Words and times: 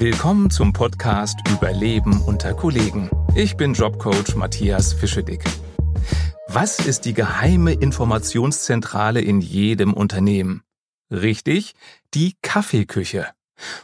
Willkommen 0.00 0.48
zum 0.48 0.72
Podcast 0.72 1.38
Überleben 1.50 2.22
unter 2.22 2.54
Kollegen. 2.54 3.10
Ich 3.34 3.58
bin 3.58 3.74
Jobcoach 3.74 4.34
Matthias 4.34 4.94
Fischedick. 4.94 5.44
Was 6.48 6.78
ist 6.78 7.02
die 7.02 7.12
geheime 7.12 7.74
Informationszentrale 7.74 9.20
in 9.20 9.42
jedem 9.42 9.92
Unternehmen? 9.92 10.62
Richtig, 11.10 11.74
die 12.14 12.34
Kaffeeküche. 12.40 13.26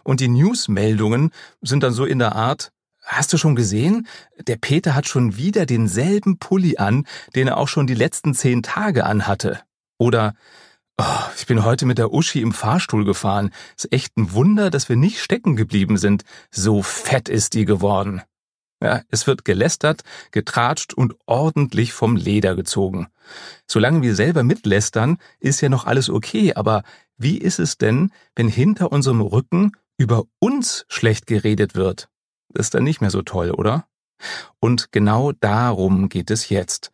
Und 0.04 0.20
die 0.20 0.28
Newsmeldungen 0.28 1.32
sind 1.60 1.82
dann 1.82 1.92
so 1.92 2.06
in 2.06 2.18
der 2.18 2.34
Art, 2.34 2.72
hast 3.04 3.34
du 3.34 3.36
schon 3.36 3.54
gesehen? 3.54 4.06
Der 4.40 4.56
Peter 4.56 4.94
hat 4.94 5.06
schon 5.06 5.36
wieder 5.36 5.66
denselben 5.66 6.38
Pulli 6.38 6.78
an, 6.78 7.06
den 7.34 7.46
er 7.46 7.58
auch 7.58 7.68
schon 7.68 7.86
die 7.86 7.94
letzten 7.94 8.32
zehn 8.32 8.62
Tage 8.62 9.04
anhatte. 9.04 9.60
Oder 9.98 10.32
Oh, 10.98 11.04
ich 11.36 11.46
bin 11.46 11.62
heute 11.62 11.84
mit 11.84 11.98
der 11.98 12.10
Uschi 12.10 12.40
im 12.40 12.52
Fahrstuhl 12.52 13.04
gefahren. 13.04 13.52
Ist 13.76 13.92
echt 13.92 14.16
ein 14.16 14.32
Wunder, 14.32 14.70
dass 14.70 14.88
wir 14.88 14.96
nicht 14.96 15.20
stecken 15.20 15.54
geblieben 15.54 15.98
sind. 15.98 16.24
So 16.50 16.82
fett 16.82 17.28
ist 17.28 17.52
die 17.52 17.66
geworden. 17.66 18.22
Ja, 18.82 19.02
es 19.10 19.26
wird 19.26 19.44
gelästert, 19.44 20.04
getratscht 20.30 20.94
und 20.94 21.14
ordentlich 21.26 21.92
vom 21.92 22.16
Leder 22.16 22.56
gezogen. 22.56 23.08
Solange 23.66 24.00
wir 24.00 24.14
selber 24.14 24.42
mitlästern, 24.42 25.18
ist 25.38 25.60
ja 25.60 25.68
noch 25.68 25.84
alles 25.84 26.08
okay, 26.08 26.54
aber 26.54 26.82
wie 27.18 27.36
ist 27.36 27.58
es 27.58 27.76
denn, 27.76 28.10
wenn 28.34 28.48
hinter 28.48 28.90
unserem 28.90 29.20
Rücken 29.20 29.72
über 29.98 30.24
uns 30.38 30.86
schlecht 30.88 31.26
geredet 31.26 31.74
wird? 31.74 32.08
Das 32.48 32.66
ist 32.66 32.74
dann 32.74 32.84
nicht 32.84 33.02
mehr 33.02 33.10
so 33.10 33.20
toll, 33.20 33.50
oder? 33.50 33.86
Und 34.60 34.92
genau 34.92 35.32
darum 35.32 36.08
geht 36.08 36.30
es 36.30 36.48
jetzt. 36.48 36.90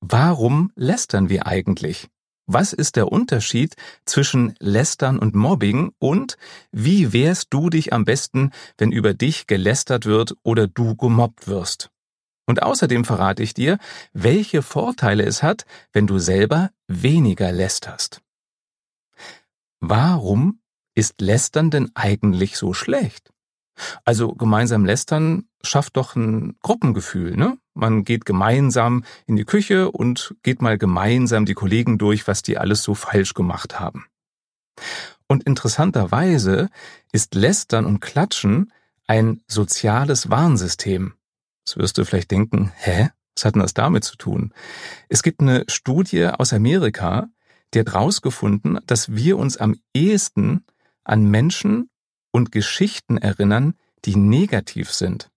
Warum 0.00 0.72
lästern 0.74 1.28
wir 1.28 1.46
eigentlich? 1.46 2.08
Was 2.50 2.72
ist 2.72 2.96
der 2.96 3.12
Unterschied 3.12 3.76
zwischen 4.06 4.54
Lästern 4.58 5.18
und 5.18 5.34
Mobbing 5.34 5.92
und 5.98 6.38
wie 6.72 7.12
wehrst 7.12 7.48
du 7.50 7.68
dich 7.68 7.92
am 7.92 8.06
besten, 8.06 8.52
wenn 8.78 8.90
über 8.90 9.12
dich 9.12 9.46
gelästert 9.46 10.06
wird 10.06 10.34
oder 10.44 10.66
du 10.66 10.96
gemobbt 10.96 11.46
wirst? 11.46 11.90
Und 12.46 12.62
außerdem 12.62 13.04
verrate 13.04 13.42
ich 13.42 13.52
dir, 13.52 13.76
welche 14.14 14.62
Vorteile 14.62 15.24
es 15.24 15.42
hat, 15.42 15.66
wenn 15.92 16.06
du 16.06 16.18
selber 16.18 16.70
weniger 16.86 17.52
lästerst. 17.52 18.22
Warum 19.80 20.62
ist 20.94 21.20
Lästern 21.20 21.70
denn 21.70 21.90
eigentlich 21.94 22.56
so 22.56 22.72
schlecht? 22.72 23.30
Also 24.06 24.32
gemeinsam 24.32 24.86
lästern 24.86 25.50
schafft 25.62 25.98
doch 25.98 26.16
ein 26.16 26.56
Gruppengefühl, 26.62 27.36
ne? 27.36 27.58
Man 27.78 28.02
geht 28.02 28.24
gemeinsam 28.24 29.04
in 29.26 29.36
die 29.36 29.44
Küche 29.44 29.92
und 29.92 30.34
geht 30.42 30.60
mal 30.60 30.78
gemeinsam 30.78 31.44
die 31.44 31.54
Kollegen 31.54 31.96
durch, 31.96 32.26
was 32.26 32.42
die 32.42 32.58
alles 32.58 32.82
so 32.82 32.96
falsch 32.96 33.34
gemacht 33.34 33.78
haben. 33.78 34.06
Und 35.28 35.44
interessanterweise 35.44 36.70
ist 37.12 37.36
Lästern 37.36 37.86
und 37.86 38.00
Klatschen 38.00 38.72
ein 39.06 39.42
soziales 39.46 40.28
Warnsystem. 40.28 41.14
Das 41.64 41.76
wirst 41.76 41.98
du 41.98 42.04
vielleicht 42.04 42.32
denken, 42.32 42.72
hä? 42.74 43.10
Was 43.36 43.44
hat 43.44 43.54
denn 43.54 43.62
das 43.62 43.74
damit 43.74 44.02
zu 44.02 44.16
tun? 44.16 44.52
Es 45.08 45.22
gibt 45.22 45.40
eine 45.40 45.62
Studie 45.68 46.26
aus 46.26 46.52
Amerika, 46.52 47.28
die 47.72 47.78
hat 47.78 47.92
herausgefunden, 47.92 48.80
dass 48.86 49.14
wir 49.14 49.38
uns 49.38 49.56
am 49.56 49.76
ehesten 49.94 50.64
an 51.04 51.30
Menschen 51.30 51.90
und 52.32 52.50
Geschichten 52.50 53.18
erinnern, 53.18 53.74
die 54.04 54.16
negativ 54.16 54.90
sind. 54.90 55.30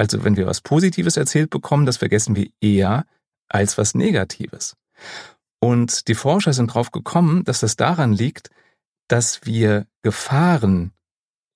Also 0.00 0.24
wenn 0.24 0.38
wir 0.38 0.46
was 0.46 0.62
Positives 0.62 1.18
erzählt 1.18 1.50
bekommen, 1.50 1.84
das 1.84 1.98
vergessen 1.98 2.34
wir 2.34 2.48
eher 2.62 3.04
als 3.50 3.76
was 3.76 3.94
Negatives. 3.94 4.74
Und 5.60 6.08
die 6.08 6.14
Forscher 6.14 6.54
sind 6.54 6.70
darauf 6.70 6.90
gekommen, 6.90 7.44
dass 7.44 7.60
das 7.60 7.76
daran 7.76 8.14
liegt, 8.14 8.48
dass 9.08 9.44
wir 9.44 9.86
Gefahren 10.02 10.92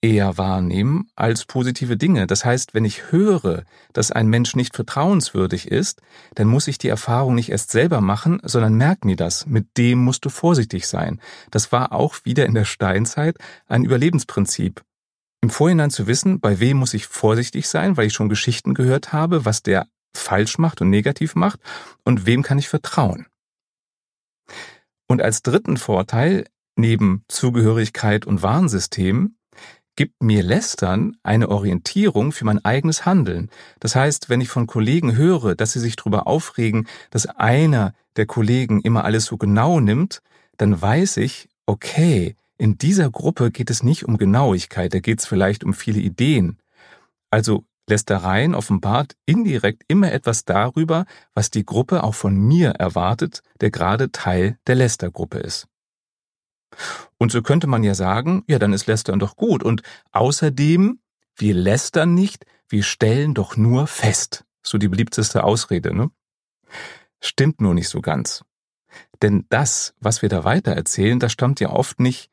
eher 0.02 0.36
wahrnehmen 0.36 1.08
als 1.16 1.46
positive 1.46 1.96
Dinge. 1.96 2.26
Das 2.26 2.44
heißt, 2.44 2.74
wenn 2.74 2.84
ich 2.84 3.10
höre, 3.10 3.64
dass 3.94 4.12
ein 4.12 4.28
Mensch 4.28 4.54
nicht 4.56 4.76
vertrauenswürdig 4.76 5.68
ist, 5.68 6.02
dann 6.34 6.46
muss 6.46 6.68
ich 6.68 6.76
die 6.76 6.88
Erfahrung 6.88 7.34
nicht 7.36 7.50
erst 7.50 7.70
selber 7.70 8.02
machen, 8.02 8.42
sondern 8.42 8.74
merk 8.74 9.06
mir 9.06 9.16
das. 9.16 9.46
Mit 9.46 9.78
dem 9.78 10.00
musst 10.00 10.22
du 10.22 10.28
vorsichtig 10.28 10.86
sein. 10.86 11.18
Das 11.50 11.72
war 11.72 11.92
auch 11.92 12.16
wieder 12.24 12.44
in 12.44 12.52
der 12.52 12.66
Steinzeit 12.66 13.38
ein 13.68 13.84
Überlebensprinzip. 13.84 14.84
Im 15.44 15.50
Vorhinein 15.50 15.90
zu 15.90 16.06
wissen, 16.06 16.40
bei 16.40 16.58
wem 16.58 16.78
muss 16.78 16.94
ich 16.94 17.06
vorsichtig 17.06 17.68
sein, 17.68 17.98
weil 17.98 18.06
ich 18.06 18.14
schon 18.14 18.30
Geschichten 18.30 18.72
gehört 18.72 19.12
habe, 19.12 19.44
was 19.44 19.62
der 19.62 19.86
falsch 20.16 20.56
macht 20.56 20.80
und 20.80 20.88
negativ 20.88 21.34
macht 21.34 21.60
und 22.02 22.24
wem 22.24 22.42
kann 22.42 22.58
ich 22.58 22.70
vertrauen. 22.70 23.26
Und 25.06 25.20
als 25.20 25.42
dritten 25.42 25.76
Vorteil, 25.76 26.46
neben 26.76 27.24
Zugehörigkeit 27.28 28.24
und 28.24 28.42
Warnsystem, 28.42 29.36
gibt 29.96 30.22
mir 30.22 30.42
Lästern 30.42 31.18
eine 31.22 31.50
Orientierung 31.50 32.32
für 32.32 32.46
mein 32.46 32.64
eigenes 32.64 33.04
Handeln. 33.04 33.50
Das 33.80 33.94
heißt, 33.94 34.30
wenn 34.30 34.40
ich 34.40 34.48
von 34.48 34.66
Kollegen 34.66 35.14
höre, 35.14 35.54
dass 35.54 35.72
sie 35.72 35.80
sich 35.80 35.96
darüber 35.96 36.26
aufregen, 36.26 36.88
dass 37.10 37.26
einer 37.26 37.92
der 38.16 38.24
Kollegen 38.24 38.80
immer 38.80 39.04
alles 39.04 39.26
so 39.26 39.36
genau 39.36 39.78
nimmt, 39.78 40.22
dann 40.56 40.80
weiß 40.80 41.18
ich, 41.18 41.50
okay, 41.66 42.34
in 42.56 42.78
dieser 42.78 43.10
Gruppe 43.10 43.50
geht 43.50 43.70
es 43.70 43.82
nicht 43.82 44.04
um 44.04 44.16
Genauigkeit, 44.16 44.94
da 44.94 45.00
geht 45.00 45.20
es 45.20 45.26
vielleicht 45.26 45.64
um 45.64 45.74
viele 45.74 46.00
Ideen. 46.00 46.58
Also 47.30 47.64
Lästereien 47.88 48.54
offenbart 48.54 49.16
indirekt 49.26 49.82
immer 49.88 50.12
etwas 50.12 50.44
darüber, 50.44 51.04
was 51.34 51.50
die 51.50 51.66
Gruppe 51.66 52.02
auch 52.02 52.14
von 52.14 52.34
mir 52.36 52.70
erwartet, 52.70 53.42
der 53.60 53.70
gerade 53.70 54.10
Teil 54.10 54.58
der 54.66 54.76
Lästergruppe 54.76 55.38
ist. 55.38 55.68
Und 57.18 57.30
so 57.30 57.42
könnte 57.42 57.66
man 57.66 57.84
ja 57.84 57.94
sagen, 57.94 58.42
ja, 58.46 58.58
dann 58.58 58.72
ist 58.72 58.86
Lästern 58.86 59.18
doch 59.18 59.36
gut. 59.36 59.62
Und 59.62 59.82
außerdem, 60.12 61.00
wir 61.36 61.54
lästern 61.54 62.14
nicht, 62.14 62.46
wir 62.68 62.82
stellen 62.82 63.34
doch 63.34 63.56
nur 63.56 63.86
fest. 63.86 64.44
So 64.62 64.78
die 64.78 64.88
beliebteste 64.88 65.44
Ausrede, 65.44 65.94
ne? 65.94 66.10
Stimmt 67.20 67.60
nur 67.60 67.74
nicht 67.74 67.88
so 67.88 68.00
ganz. 68.00 68.44
Denn 69.22 69.46
das, 69.48 69.94
was 70.00 70.22
wir 70.22 70.28
da 70.28 70.44
weiter 70.44 70.72
erzählen, 70.72 71.18
das 71.18 71.32
stammt 71.32 71.60
ja 71.60 71.70
oft 71.70 72.00
nicht 72.00 72.30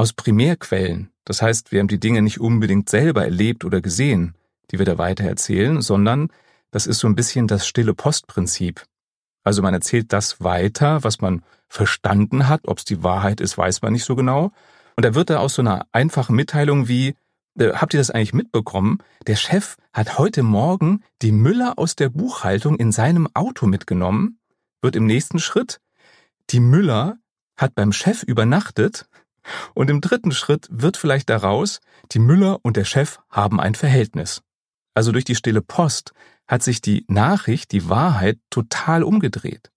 aus 0.00 0.14
Primärquellen. 0.14 1.10
Das 1.26 1.42
heißt, 1.42 1.72
wir 1.72 1.80
haben 1.80 1.88
die 1.88 2.00
Dinge 2.00 2.22
nicht 2.22 2.40
unbedingt 2.40 2.88
selber 2.88 3.22
erlebt 3.22 3.66
oder 3.66 3.82
gesehen, 3.82 4.34
die 4.70 4.78
wir 4.78 4.86
da 4.86 4.96
weiter 4.96 5.24
erzählen, 5.24 5.82
sondern 5.82 6.28
das 6.70 6.86
ist 6.86 7.00
so 7.00 7.06
ein 7.06 7.14
bisschen 7.14 7.46
das 7.46 7.66
stille 7.66 7.92
Postprinzip. 7.92 8.86
Also 9.44 9.60
man 9.60 9.74
erzählt 9.74 10.14
das 10.14 10.40
weiter, 10.40 11.04
was 11.04 11.20
man 11.20 11.42
verstanden 11.68 12.48
hat. 12.48 12.66
Ob 12.66 12.78
es 12.78 12.86
die 12.86 13.02
Wahrheit 13.02 13.42
ist, 13.42 13.58
weiß 13.58 13.82
man 13.82 13.92
nicht 13.92 14.06
so 14.06 14.16
genau. 14.16 14.52
Und 14.96 15.04
da 15.04 15.14
wird 15.14 15.28
da 15.28 15.36
aus 15.36 15.56
so 15.56 15.60
einer 15.60 15.86
einfachen 15.92 16.34
Mitteilung 16.34 16.88
wie, 16.88 17.14
äh, 17.58 17.74
habt 17.74 17.92
ihr 17.92 18.00
das 18.00 18.10
eigentlich 18.10 18.32
mitbekommen? 18.32 19.00
Der 19.26 19.36
Chef 19.36 19.76
hat 19.92 20.16
heute 20.16 20.42
Morgen 20.42 21.02
die 21.20 21.32
Müller 21.32 21.78
aus 21.78 21.94
der 21.94 22.08
Buchhaltung 22.08 22.76
in 22.76 22.90
seinem 22.90 23.28
Auto 23.34 23.66
mitgenommen, 23.66 24.38
wird 24.80 24.96
im 24.96 25.04
nächsten 25.04 25.40
Schritt, 25.40 25.78
die 26.48 26.60
Müller 26.60 27.18
hat 27.58 27.74
beim 27.74 27.92
Chef 27.92 28.22
übernachtet 28.22 29.09
und 29.74 29.90
im 29.90 30.00
dritten 30.00 30.32
Schritt 30.32 30.66
wird 30.70 30.96
vielleicht 30.96 31.30
daraus, 31.30 31.80
die 32.12 32.18
Müller 32.18 32.58
und 32.62 32.76
der 32.76 32.84
Chef 32.84 33.18
haben 33.30 33.60
ein 33.60 33.74
Verhältnis. 33.74 34.42
Also 34.94 35.12
durch 35.12 35.24
die 35.24 35.34
stille 35.34 35.62
Post 35.62 36.12
hat 36.46 36.62
sich 36.62 36.80
die 36.80 37.04
Nachricht, 37.08 37.72
die 37.72 37.88
Wahrheit 37.88 38.38
total 38.50 39.02
umgedreht. 39.02 39.70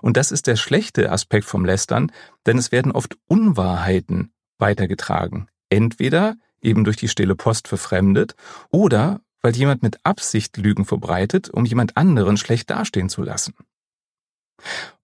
Und 0.00 0.16
das 0.16 0.32
ist 0.32 0.46
der 0.46 0.56
schlechte 0.56 1.12
Aspekt 1.12 1.44
vom 1.44 1.64
Lästern, 1.64 2.10
denn 2.46 2.56
es 2.56 2.72
werden 2.72 2.92
oft 2.92 3.18
Unwahrheiten 3.26 4.32
weitergetragen. 4.58 5.48
Entweder 5.68 6.36
eben 6.62 6.84
durch 6.84 6.96
die 6.96 7.08
stille 7.08 7.36
Post 7.36 7.68
verfremdet 7.68 8.34
oder 8.70 9.20
weil 9.42 9.54
jemand 9.54 9.82
mit 9.82 9.98
Absicht 10.04 10.56
Lügen 10.56 10.84
verbreitet, 10.84 11.50
um 11.50 11.64
jemand 11.64 11.96
anderen 11.96 12.36
schlecht 12.36 12.70
dastehen 12.70 13.08
zu 13.08 13.22
lassen. 13.22 13.54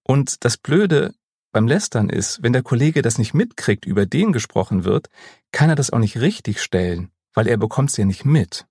Und 0.02 0.44
das 0.44 0.56
Blöde 0.56 1.14
beim 1.52 1.68
Lästern 1.68 2.08
ist, 2.08 2.42
wenn 2.42 2.52
der 2.52 2.62
Kollege 2.62 3.02
das 3.02 3.18
nicht 3.18 3.34
mitkriegt, 3.34 3.84
über 3.84 4.06
den 4.06 4.32
gesprochen 4.32 4.84
wird, 4.84 5.08
kann 5.52 5.68
er 5.68 5.76
das 5.76 5.90
auch 5.90 5.98
nicht 5.98 6.18
richtig 6.18 6.60
stellen, 6.60 7.10
weil 7.34 7.46
er 7.46 7.58
bekommt 7.58 7.90
es 7.90 7.96
ja 7.96 8.04
nicht 8.04 8.24
mit. 8.24 8.66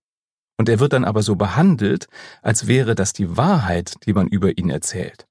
Und 0.58 0.68
er 0.68 0.80
wird 0.80 0.94
dann 0.94 1.06
aber 1.06 1.24
so 1.24 1.36
behandelt, 1.36 2.08
als 2.42 2.68
wäre 2.68 2.96
das 2.96 3.14
die 3.14 3.38
Wahrheit, 3.38 3.96
die 4.06 4.14
man 4.14 4.28
über 4.28 4.58
ihn 4.58 4.70
erzählt. 4.70 5.28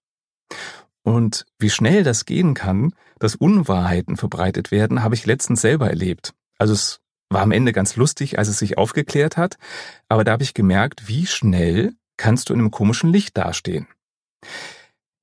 Und 1.02 1.46
wie 1.58 1.70
schnell 1.70 2.04
das 2.04 2.24
gehen 2.24 2.54
kann, 2.54 2.94
dass 3.18 3.34
Unwahrheiten 3.34 4.16
verbreitet 4.16 4.70
werden, 4.70 5.02
habe 5.02 5.14
ich 5.14 5.26
letztens 5.26 5.60
selber 5.60 5.88
erlebt. 5.88 6.34
Also 6.58 6.72
es 6.72 7.00
war 7.30 7.42
am 7.42 7.52
Ende 7.52 7.72
ganz 7.72 7.96
lustig, 7.96 8.38
als 8.38 8.48
es 8.48 8.58
sich 8.58 8.76
aufgeklärt 8.76 9.36
hat, 9.36 9.56
aber 10.08 10.24
da 10.24 10.32
habe 10.32 10.42
ich 10.42 10.54
gemerkt, 10.54 11.08
wie 11.08 11.26
schnell 11.26 11.94
kannst 12.16 12.48
du 12.48 12.54
in 12.54 12.60
einem 12.60 12.70
komischen 12.70 13.10
Licht 13.10 13.36
dastehen. 13.36 13.86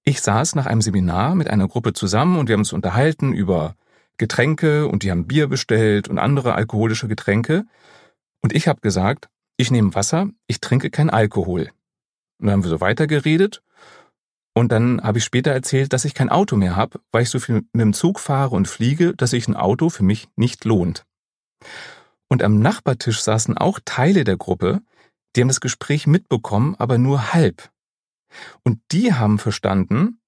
Ich 0.07 0.21
saß 0.21 0.55
nach 0.55 0.67
einem 0.67 0.81
Seminar 0.81 1.35
mit 1.35 1.49
einer 1.49 1.67
Gruppe 1.67 1.91
zusammen 1.91 2.39
und 2.39 2.47
wir 2.47 2.53
haben 2.53 2.61
uns 2.61 2.71
unterhalten 2.71 3.33
über 3.33 3.75
Getränke 4.15 4.87
und 4.87 5.03
die 5.03 5.11
haben 5.11 5.27
Bier 5.27 5.47
bestellt 5.47 6.07
und 6.07 6.17
andere 6.17 6.55
alkoholische 6.55 7.09
Getränke. 7.09 7.65
Und 8.41 8.55
ich 8.55 8.69
habe 8.69 8.79
gesagt, 8.79 9.27
ich 9.57 9.69
nehme 9.69 9.95
Wasser, 9.95 10.29
ich 10.47 10.61
trinke 10.61 10.91
kein 10.91 11.09
Alkohol. 11.09 11.71
Und 12.39 12.45
dann 12.45 12.51
haben 12.51 12.63
wir 12.63 12.69
so 12.69 12.79
weitergeredet. 12.79 13.61
Und 14.53 14.71
dann 14.71 15.03
habe 15.03 15.17
ich 15.17 15.25
später 15.25 15.51
erzählt, 15.51 15.91
dass 15.91 16.05
ich 16.05 16.13
kein 16.13 16.29
Auto 16.29 16.55
mehr 16.55 16.77
habe, 16.77 17.01
weil 17.11 17.23
ich 17.23 17.29
so 17.29 17.39
viel 17.41 17.55
mit 17.73 17.81
dem 17.81 17.91
Zug 17.91 18.21
fahre 18.21 18.55
und 18.55 18.69
fliege, 18.69 19.13
dass 19.13 19.31
sich 19.31 19.49
ein 19.49 19.57
Auto 19.57 19.89
für 19.89 20.03
mich 20.03 20.29
nicht 20.37 20.63
lohnt. 20.63 21.03
Und 22.29 22.43
am 22.43 22.61
Nachbartisch 22.61 23.19
saßen 23.21 23.57
auch 23.57 23.81
Teile 23.83 24.23
der 24.23 24.37
Gruppe, 24.37 24.79
die 25.35 25.41
haben 25.41 25.49
das 25.49 25.59
Gespräch 25.59 26.07
mitbekommen, 26.07 26.75
aber 26.79 26.97
nur 26.97 27.33
halb. 27.33 27.69
Und 28.63 28.79
die 28.91 29.13
haben 29.13 29.39
verstanden, 29.39 30.19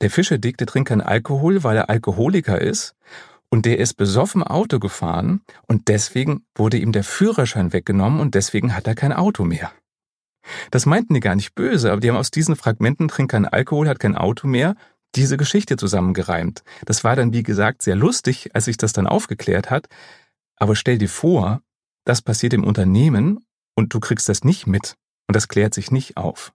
der 0.00 0.10
Fischerdick, 0.10 0.58
der 0.58 0.66
trinkt 0.66 0.88
keinen 0.88 1.00
Alkohol, 1.00 1.62
weil 1.62 1.76
er 1.76 1.88
Alkoholiker 1.88 2.60
ist. 2.60 2.94
Und 3.48 3.66
der 3.66 3.78
ist 3.78 3.94
besoffen 3.94 4.42
Auto 4.42 4.78
gefahren 4.78 5.42
und 5.68 5.88
deswegen 5.88 6.46
wurde 6.54 6.78
ihm 6.78 6.90
der 6.92 7.04
Führerschein 7.04 7.74
weggenommen 7.74 8.18
und 8.18 8.34
deswegen 8.34 8.74
hat 8.74 8.86
er 8.86 8.94
kein 8.94 9.12
Auto 9.12 9.44
mehr. 9.44 9.70
Das 10.70 10.86
meinten 10.86 11.14
die 11.14 11.20
gar 11.20 11.36
nicht 11.36 11.54
böse, 11.54 11.92
aber 11.92 12.00
die 12.00 12.08
haben 12.08 12.16
aus 12.16 12.30
diesen 12.30 12.56
Fragmenten 12.56 13.08
trinkt 13.08 13.32
keinen 13.32 13.44
Alkohol, 13.44 13.88
hat 13.88 14.00
kein 14.00 14.16
Auto 14.16 14.46
mehr, 14.46 14.74
diese 15.14 15.36
Geschichte 15.36 15.76
zusammengereimt. 15.76 16.64
Das 16.86 17.04
war 17.04 17.14
dann, 17.14 17.32
wie 17.32 17.42
gesagt, 17.42 17.82
sehr 17.82 17.94
lustig, 17.94 18.54
als 18.54 18.64
sich 18.64 18.78
das 18.78 18.92
dann 18.92 19.06
aufgeklärt 19.06 19.70
hat. 19.70 19.88
Aber 20.56 20.74
stell 20.74 20.98
dir 20.98 21.08
vor, 21.08 21.60
das 22.04 22.22
passiert 22.22 22.54
im 22.54 22.64
Unternehmen 22.64 23.44
und 23.74 23.94
du 23.94 24.00
kriegst 24.00 24.28
das 24.28 24.44
nicht 24.44 24.66
mit 24.66 24.96
und 25.28 25.36
das 25.36 25.48
klärt 25.48 25.74
sich 25.74 25.90
nicht 25.90 26.16
auf. 26.16 26.52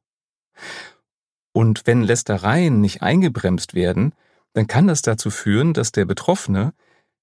Und 1.54 1.88
wenn 1.88 2.04
Lästereien 2.04 2.82
nicht 2.82 3.02
eingebremst 3.02 3.74
werden, 3.74 4.14
dann 4.54 4.68
kann 4.68 4.88
das 4.88 5.02
dazu 5.02 5.30
führen, 5.30 5.74
dass 5.74 5.92
der 5.92 6.06
Betroffene 6.06 6.74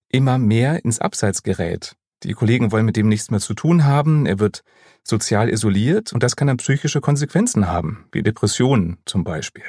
immer 0.09 0.39
mehr 0.39 0.85
ins 0.85 1.01
Abseits 1.01 1.43
gerät. 1.43 1.97
Die 2.23 2.33
Kollegen 2.33 2.73
wollen 2.73 2.87
mit 2.87 2.97
dem 2.97 3.09
nichts 3.09 3.31
mehr 3.31 3.41
zu 3.41 3.55
tun 3.55 3.85
haben, 3.85 4.27
er 4.27 4.39
wird 4.39 4.65
sozial 5.03 5.51
isoliert 5.51 6.13
und 6.13 6.23
das 6.23 6.37
kann 6.37 6.49
dann 6.49 6.57
psychische 6.57 7.01
Konsequenzen 7.01 7.67
haben, 7.67 8.07
wie 8.13 8.23
Depressionen 8.23 8.99
zum 9.05 9.25
Beispiel. 9.25 9.65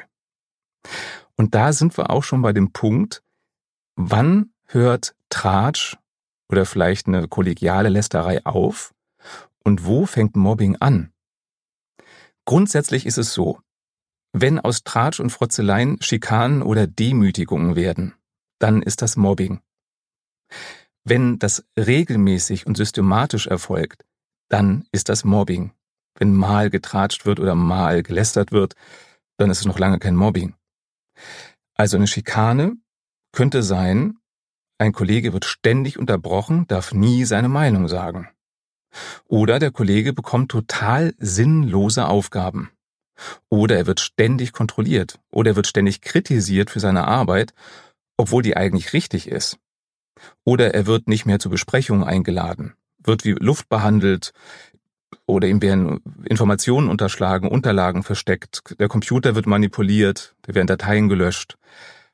Und 1.35 1.53
da 1.53 1.73
sind 1.73 1.97
wir 1.97 2.09
auch 2.09 2.23
schon 2.23 2.41
bei 2.41 2.53
dem 2.53 2.71
Punkt, 2.71 3.21
wann 3.95 4.51
hört 4.67 5.15
Tratsch 5.29 5.97
oder 6.49 6.65
vielleicht 6.65 7.07
eine 7.07 7.27
kollegiale 7.27 7.89
Lästerei 7.89 8.45
auf 8.45 8.93
und 9.63 9.85
wo 9.85 10.05
fängt 10.05 10.35
Mobbing 10.35 10.77
an? 10.77 11.11
Grundsätzlich 12.45 13.05
ist 13.05 13.17
es 13.17 13.33
so, 13.33 13.59
wenn 14.31 14.59
aus 14.59 14.83
Tratsch 14.83 15.19
und 15.19 15.31
Frotzeleien 15.31 16.01
Schikanen 16.01 16.61
oder 16.61 16.87
Demütigungen 16.87 17.75
werden, 17.75 18.13
dann 18.59 18.81
ist 18.81 19.01
das 19.01 19.15
Mobbing. 19.15 19.61
Wenn 21.03 21.39
das 21.39 21.65
regelmäßig 21.77 22.67
und 22.67 22.77
systematisch 22.77 23.47
erfolgt, 23.47 24.05
dann 24.49 24.87
ist 24.91 25.09
das 25.09 25.23
Mobbing. 25.23 25.71
Wenn 26.17 26.33
mal 26.33 26.69
getratscht 26.69 27.25
wird 27.25 27.39
oder 27.39 27.55
mal 27.55 28.03
gelästert 28.03 28.51
wird, 28.51 28.75
dann 29.37 29.49
ist 29.49 29.59
es 29.59 29.65
noch 29.65 29.79
lange 29.79 29.99
kein 29.99 30.15
Mobbing. 30.15 30.55
Also 31.75 31.97
eine 31.97 32.07
Schikane 32.07 32.77
könnte 33.31 33.63
sein, 33.63 34.17
ein 34.77 34.91
Kollege 34.91 35.33
wird 35.33 35.45
ständig 35.45 35.97
unterbrochen, 35.97 36.67
darf 36.67 36.93
nie 36.93 37.25
seine 37.25 37.49
Meinung 37.49 37.87
sagen. 37.87 38.29
Oder 39.27 39.59
der 39.59 39.71
Kollege 39.71 40.13
bekommt 40.13 40.51
total 40.51 41.13
sinnlose 41.17 42.07
Aufgaben. 42.07 42.71
Oder 43.49 43.77
er 43.77 43.87
wird 43.87 43.99
ständig 43.99 44.51
kontrolliert. 44.53 45.19
Oder 45.31 45.51
er 45.51 45.55
wird 45.55 45.67
ständig 45.67 46.01
kritisiert 46.01 46.69
für 46.69 46.79
seine 46.79 47.07
Arbeit, 47.07 47.53
obwohl 48.17 48.43
die 48.43 48.57
eigentlich 48.57 48.93
richtig 48.93 49.27
ist. 49.27 49.57
Oder 50.43 50.73
er 50.73 50.85
wird 50.85 51.07
nicht 51.07 51.25
mehr 51.25 51.39
zur 51.39 51.51
Besprechung 51.51 52.03
eingeladen, 52.03 52.73
wird 53.03 53.25
wie 53.25 53.31
Luft 53.31 53.69
behandelt, 53.69 54.33
oder 55.27 55.47
ihm 55.47 55.61
werden 55.61 56.01
Informationen 56.25 56.89
unterschlagen, 56.89 57.49
Unterlagen 57.49 58.03
versteckt, 58.03 58.75
der 58.79 58.87
Computer 58.87 59.35
wird 59.35 59.47
manipuliert, 59.47 60.35
da 60.43 60.53
werden 60.53 60.67
Dateien 60.67 61.09
gelöscht, 61.09 61.57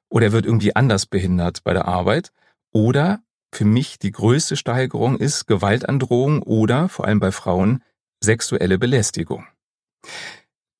oder 0.09 0.27
er 0.27 0.31
wird 0.31 0.45
irgendwie 0.45 0.75
anders 0.75 1.05
behindert 1.05 1.63
bei 1.63 1.73
der 1.73 1.85
Arbeit, 1.85 2.31
oder 2.71 3.21
für 3.53 3.65
mich 3.65 3.99
die 3.99 4.11
größte 4.11 4.55
Steigerung 4.55 5.17
ist 5.17 5.45
Gewaltandrohung 5.47 6.41
oder, 6.41 6.89
vor 6.89 7.05
allem 7.05 7.19
bei 7.19 7.31
Frauen, 7.31 7.83
sexuelle 8.23 8.77
Belästigung. 8.77 9.45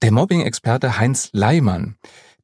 Der 0.01 0.12
Mobbing-Experte 0.12 0.97
Heinz 0.97 1.29
Leimann, 1.33 1.97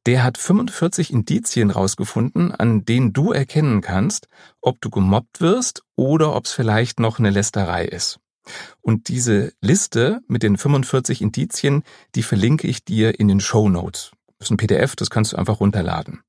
der 0.06 0.22
hat 0.22 0.38
45 0.38 1.12
Indizien 1.12 1.70
rausgefunden, 1.70 2.52
an 2.52 2.84
denen 2.84 3.12
du 3.12 3.32
erkennen 3.32 3.80
kannst, 3.80 4.28
ob 4.60 4.80
du 4.80 4.90
gemobbt 4.90 5.40
wirst 5.40 5.82
oder 5.96 6.34
ob 6.34 6.46
es 6.46 6.52
vielleicht 6.52 7.00
noch 7.00 7.18
eine 7.18 7.30
Lästerei 7.30 7.84
ist. 7.84 8.20
Und 8.80 9.08
diese 9.08 9.52
Liste 9.60 10.22
mit 10.26 10.42
den 10.42 10.56
45 10.56 11.20
Indizien, 11.20 11.82
die 12.14 12.22
verlinke 12.22 12.66
ich 12.66 12.84
dir 12.84 13.18
in 13.20 13.28
den 13.28 13.40
Show 13.40 13.68
Notes. 13.68 14.12
Das 14.38 14.46
ist 14.46 14.50
ein 14.52 14.56
PDF, 14.56 14.96
das 14.96 15.10
kannst 15.10 15.32
du 15.32 15.36
einfach 15.36 15.60
runterladen. 15.60 16.22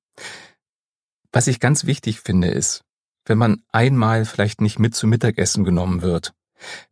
Was 1.31 1.47
ich 1.47 1.59
ganz 1.59 1.85
wichtig 1.85 2.19
finde, 2.21 2.49
ist, 2.49 2.83
wenn 3.29 3.37
man 3.37 3.61
einmal 3.71 4.25
vielleicht 4.25 4.59
nicht 4.59 4.79
mit 4.79 4.95
zum 4.95 5.11
Mittagessen 5.11 5.63
genommen 5.63 6.01
wird, 6.01 6.33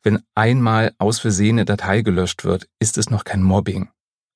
wenn 0.04 0.22
einmal 0.36 0.94
aus 1.00 1.20
Versehen 1.20 1.56
eine 1.56 1.66
Datei 1.66 2.04
gelöscht 2.04 2.46
wird, 2.46 2.70
ist 2.80 2.98
es 2.98 3.10
noch 3.10 3.24
kein 3.24 3.42
Mobbing. 3.42 3.90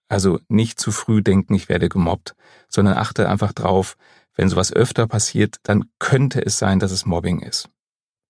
Also 0.10 0.40
nicht 0.50 0.80
zu 0.80 0.92
früh 0.92 1.22
denken, 1.22 1.54
ich 1.54 1.70
werde 1.70 1.88
gemobbt, 1.88 2.36
sondern 2.68 2.98
achte 2.98 3.30
einfach 3.30 3.54
drauf, 3.54 3.96
wenn 4.36 4.50
sowas 4.50 4.74
öfter 4.74 5.08
passiert, 5.08 5.58
dann 5.64 5.86
könnte 6.00 6.44
es 6.44 6.58
sein, 6.58 6.80
dass 6.80 6.92
es 6.92 7.06
Mobbing 7.06 7.40
ist. 7.40 7.70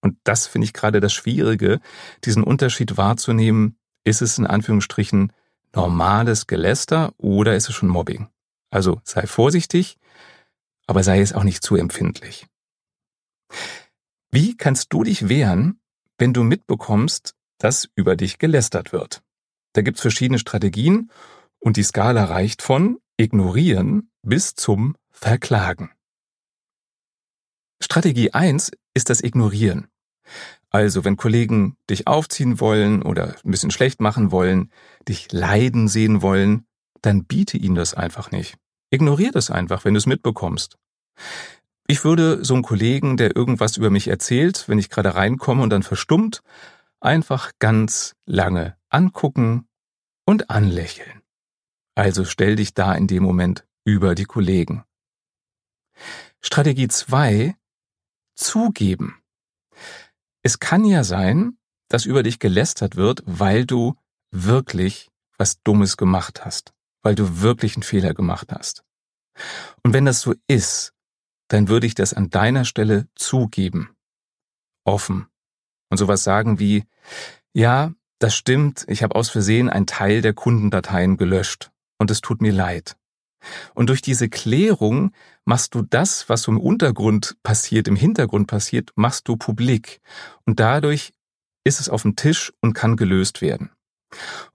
Und 0.01 0.17
das 0.25 0.47
finde 0.47 0.65
ich 0.65 0.73
gerade 0.73 0.99
das 0.99 1.13
Schwierige, 1.13 1.79
diesen 2.25 2.43
Unterschied 2.43 2.97
wahrzunehmen, 2.97 3.77
ist 4.03 4.21
es 4.21 4.37
in 4.37 4.47
Anführungsstrichen 4.47 5.31
normales 5.73 6.45
Geläster 6.45 7.13
oder 7.17 7.55
ist 7.55 7.69
es 7.69 7.75
schon 7.75 7.89
Mobbing? 7.89 8.27
Also 8.69 8.99
sei 9.05 9.25
vorsichtig, 9.27 9.97
aber 10.87 11.03
sei 11.03 11.21
es 11.21 11.33
auch 11.33 11.43
nicht 11.43 11.63
zu 11.63 11.77
empfindlich. 11.77 12.47
Wie 14.31 14.55
kannst 14.55 14.93
du 14.93 15.03
dich 15.03 15.29
wehren, 15.29 15.79
wenn 16.17 16.33
du 16.33 16.43
mitbekommst, 16.43 17.35
dass 17.57 17.89
über 17.95 18.15
dich 18.15 18.37
gelästert 18.37 18.93
wird? 18.93 19.21
Da 19.73 19.81
gibt's 19.81 20.01
verschiedene 20.01 20.39
Strategien 20.39 21.11
und 21.59 21.77
die 21.77 21.83
Skala 21.83 22.25
reicht 22.25 22.61
von 22.61 22.99
ignorieren 23.17 24.11
bis 24.21 24.55
zum 24.55 24.95
verklagen. 25.09 25.91
Strategie 27.81 28.33
1 28.33 28.71
ist 28.93 29.09
das 29.09 29.21
Ignorieren. 29.21 29.87
Also, 30.69 31.03
wenn 31.03 31.17
Kollegen 31.17 31.75
dich 31.89 32.07
aufziehen 32.07 32.59
wollen 32.59 33.03
oder 33.03 33.35
ein 33.43 33.51
bisschen 33.51 33.71
schlecht 33.71 33.99
machen 33.99 34.31
wollen, 34.31 34.71
dich 35.07 35.31
leiden 35.31 35.87
sehen 35.87 36.21
wollen, 36.21 36.65
dann 37.01 37.25
biete 37.25 37.57
ihnen 37.57 37.75
das 37.75 37.93
einfach 37.93 38.31
nicht. 38.31 38.55
Ignorier 38.89 39.31
das 39.31 39.49
einfach, 39.49 39.83
wenn 39.83 39.93
du 39.93 39.97
es 39.97 40.05
mitbekommst. 40.05 40.77
Ich 41.91 42.05
würde 42.05 42.45
so 42.45 42.53
einen 42.53 42.63
Kollegen, 42.63 43.17
der 43.17 43.35
irgendwas 43.35 43.75
über 43.75 43.89
mich 43.89 44.07
erzählt, 44.07 44.69
wenn 44.69 44.79
ich 44.79 44.89
gerade 44.89 45.13
reinkomme 45.13 45.61
und 45.61 45.71
dann 45.71 45.83
verstummt, 45.83 46.41
einfach 47.01 47.51
ganz 47.59 48.15
lange 48.25 48.77
angucken 48.87 49.67
und 50.25 50.49
anlächeln. 50.49 51.21
Also 51.93 52.23
stell 52.23 52.55
dich 52.55 52.73
da 52.73 52.95
in 52.95 53.07
dem 53.07 53.23
Moment 53.23 53.67
über 53.83 54.15
die 54.15 54.23
Kollegen. 54.23 54.85
Strategie 56.39 56.87
2. 56.87 57.57
Zugeben. 58.35 59.21
Es 60.43 60.59
kann 60.59 60.85
ja 60.85 61.03
sein, 61.03 61.57
dass 61.89 62.05
über 62.05 62.23
dich 62.23 62.39
gelästert 62.39 62.95
wird, 62.95 63.21
weil 63.25 63.65
du 63.65 63.97
wirklich 64.31 65.11
was 65.37 65.61
Dummes 65.61 65.97
gemacht 65.97 66.45
hast, 66.45 66.71
weil 67.01 67.15
du 67.15 67.41
wirklich 67.41 67.75
einen 67.75 67.83
Fehler 67.83 68.13
gemacht 68.13 68.53
hast. 68.53 68.85
Und 69.83 69.93
wenn 69.93 70.05
das 70.05 70.21
so 70.21 70.33
ist, 70.47 70.93
dann 71.51 71.67
würde 71.67 71.85
ich 71.85 71.95
das 71.95 72.13
an 72.13 72.29
deiner 72.29 72.63
Stelle 72.63 73.07
zugeben. 73.15 73.89
Offen. 74.85 75.27
Und 75.89 75.97
sowas 75.97 76.23
sagen 76.23 76.59
wie, 76.59 76.85
ja, 77.53 77.93
das 78.19 78.35
stimmt, 78.35 78.85
ich 78.87 79.03
habe 79.03 79.15
aus 79.15 79.29
Versehen 79.29 79.69
einen 79.69 79.85
Teil 79.85 80.21
der 80.21 80.33
Kundendateien 80.33 81.17
gelöscht 81.17 81.71
und 81.97 82.09
es 82.09 82.21
tut 82.21 82.41
mir 82.41 82.53
leid. 82.53 82.95
Und 83.73 83.89
durch 83.89 84.01
diese 84.01 84.29
Klärung 84.29 85.11
machst 85.43 85.75
du 85.75 85.81
das, 85.81 86.29
was 86.29 86.47
im 86.47 86.59
Untergrund 86.59 87.35
passiert, 87.43 87.87
im 87.87 87.95
Hintergrund 87.95 88.47
passiert, 88.47 88.91
machst 88.95 89.27
du 89.27 89.35
publik. 89.35 89.99
Und 90.45 90.59
dadurch 90.59 91.11
ist 91.65 91.81
es 91.81 91.89
auf 91.89 92.03
dem 92.03 92.15
Tisch 92.15 92.53
und 92.61 92.73
kann 92.73 92.95
gelöst 92.95 93.41
werden. 93.41 93.71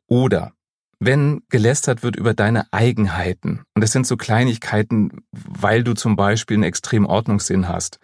Oder 0.07 0.56
wenn 0.99 1.43
gelästert 1.49 2.03
wird 2.03 2.17
über 2.17 2.35
deine 2.35 2.73
Eigenheiten, 2.73 3.65
und 3.75 3.83
das 3.83 3.93
sind 3.93 4.07
so 4.07 4.17
Kleinigkeiten, 4.17 5.25
weil 5.31 5.85
du 5.85 5.95
zum 5.95 6.17
Beispiel 6.17 6.57
einen 6.57 6.65
extremen 6.65 7.07
Ordnungssinn 7.07 7.69
hast, 7.69 7.99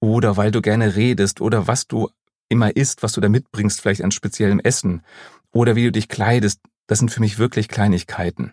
oder 0.00 0.36
weil 0.36 0.50
du 0.50 0.62
gerne 0.62 0.96
redest, 0.96 1.40
oder 1.40 1.66
was 1.66 1.86
du 1.86 2.08
immer 2.48 2.76
isst, 2.76 3.02
was 3.02 3.12
du 3.12 3.20
da 3.20 3.28
mitbringst, 3.28 3.80
vielleicht 3.80 4.02
an 4.02 4.12
speziellem 4.12 4.60
Essen, 4.60 5.02
oder 5.52 5.74
wie 5.74 5.84
du 5.84 5.92
dich 5.92 6.08
kleidest, 6.08 6.60
das 6.86 6.98
sind 7.00 7.10
für 7.10 7.20
mich 7.20 7.38
wirklich 7.38 7.68
Kleinigkeiten. 7.68 8.52